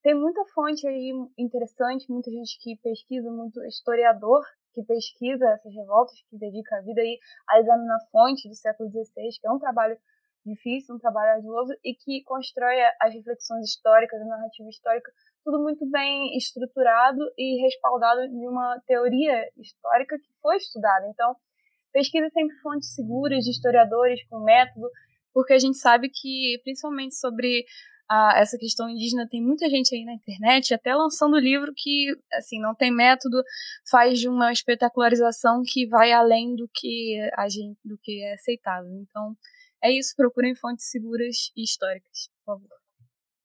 [0.02, 4.42] tem muita fonte aí interessante, muita gente que pesquisa, muito historiador
[4.74, 7.18] que pesquisa essas revoltas, que dedica a vida aí
[7.48, 9.96] a examinar fontes do século XVI, que é um trabalho
[10.44, 15.12] difícil, um trabalho arduoso, e que constrói as reflexões históricas, a narrativa histórica,
[15.44, 21.06] tudo muito bem estruturado e respaldado de uma teoria histórica que foi estudada.
[21.08, 21.34] Então,
[21.92, 24.88] pesquisa sempre fontes seguras de historiadores com método,
[25.32, 27.64] porque a gente sabe que, principalmente sobre
[28.12, 32.60] a, essa questão indígena, tem muita gente aí na internet, até lançando livro que, assim,
[32.60, 33.42] não tem método,
[33.90, 38.90] faz de uma espetacularização que vai além do que a gente, do que é aceitável.
[39.00, 39.34] Então,
[39.82, 42.76] é isso, procurem fontes seguras e históricas, por favor.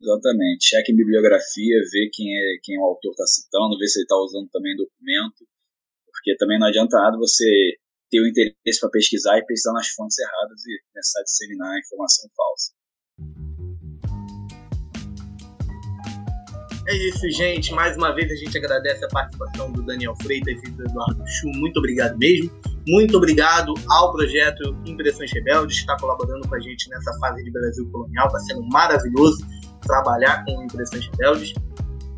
[0.02, 0.68] Exatamente.
[0.68, 4.50] Cheque bibliografia, vê quem é quem o autor está citando, vê se ele está usando
[4.50, 5.48] também documento,
[6.12, 7.78] porque também não adianta nada você
[8.12, 12.30] ter o interesse para pesquisar e pesquisar nas fontes erradas e começar a disseminar informação
[12.36, 12.74] falsa.
[16.88, 17.74] É isso, gente.
[17.74, 21.50] Mais uma vez a gente agradece a participação do Daniel Freitas e do Eduardo Chu.
[21.50, 22.50] Muito obrigado mesmo.
[22.88, 27.52] Muito obrigado ao projeto Impressões Rebeldes, que está colaborando com a gente nessa fase de
[27.52, 28.28] Brasil colonial.
[28.28, 29.46] Está sendo maravilhoso
[29.82, 31.54] trabalhar com Impressões Rebeldes.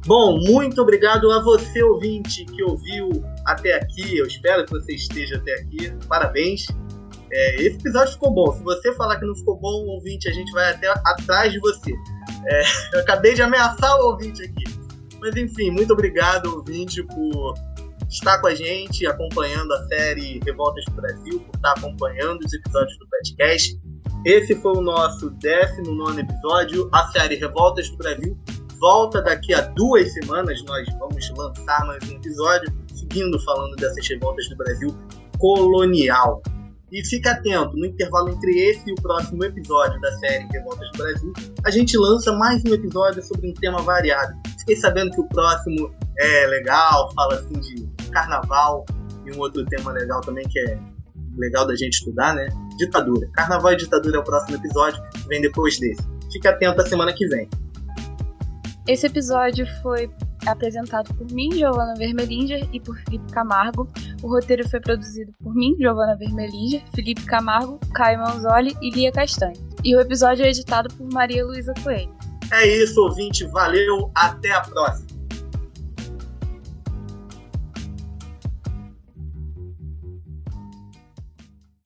[0.05, 3.09] Bom, muito obrigado a você, ouvinte, que ouviu
[3.47, 4.19] até aqui.
[4.19, 5.91] Eu espero que você esteja até aqui.
[6.07, 6.67] Parabéns.
[7.31, 8.53] É, esse episódio ficou bom.
[8.53, 11.91] Se você falar que não ficou bom, ouvinte, a gente vai até atrás de você.
[12.45, 12.61] É,
[12.93, 14.63] eu acabei de ameaçar o ouvinte aqui.
[15.19, 17.53] Mas enfim, muito obrigado, ouvinte, por
[18.09, 22.97] estar com a gente, acompanhando a série Revoltas do Brasil, por estar acompanhando os episódios
[22.97, 23.79] do podcast.
[24.25, 26.89] Esse foi o nosso 19 episódio.
[26.91, 28.37] A série Revoltas do Brasil
[28.79, 30.63] volta daqui a duas semanas.
[30.65, 34.95] Nós vamos lançar mais um episódio, seguindo falando dessas revoltas do Brasil
[35.37, 36.41] colonial.
[36.91, 40.97] E fica atento, no intervalo entre esse e o próximo episódio da série Revoltas do
[40.97, 41.33] Brasil,
[41.63, 44.33] a gente lança mais um episódio sobre um tema variado.
[44.57, 48.85] Fiquei sabendo que o próximo é legal, fala assim de carnaval
[49.23, 50.79] e um outro tema legal também que é
[51.37, 52.47] legal da gente estudar, né?
[52.79, 53.29] Ditadura.
[53.33, 56.01] Carnaval e ditadura é o próximo episódio, vem depois desse.
[56.31, 57.47] Fique atento a semana que vem.
[58.87, 60.09] Esse episódio foi
[60.45, 63.87] apresentado por mim, Giovana Vermelinger, e por Felipe Camargo.
[64.21, 69.57] O roteiro foi produzido por mim, Giovana Vermelinger, Felipe Camargo, Caio Manzoli e Lia Castanho.
[69.83, 72.13] E o episódio é editado por Maria Luísa Coelho.
[72.51, 73.45] É isso, ouvinte.
[73.47, 74.11] Valeu.
[74.15, 75.18] Até a próxima.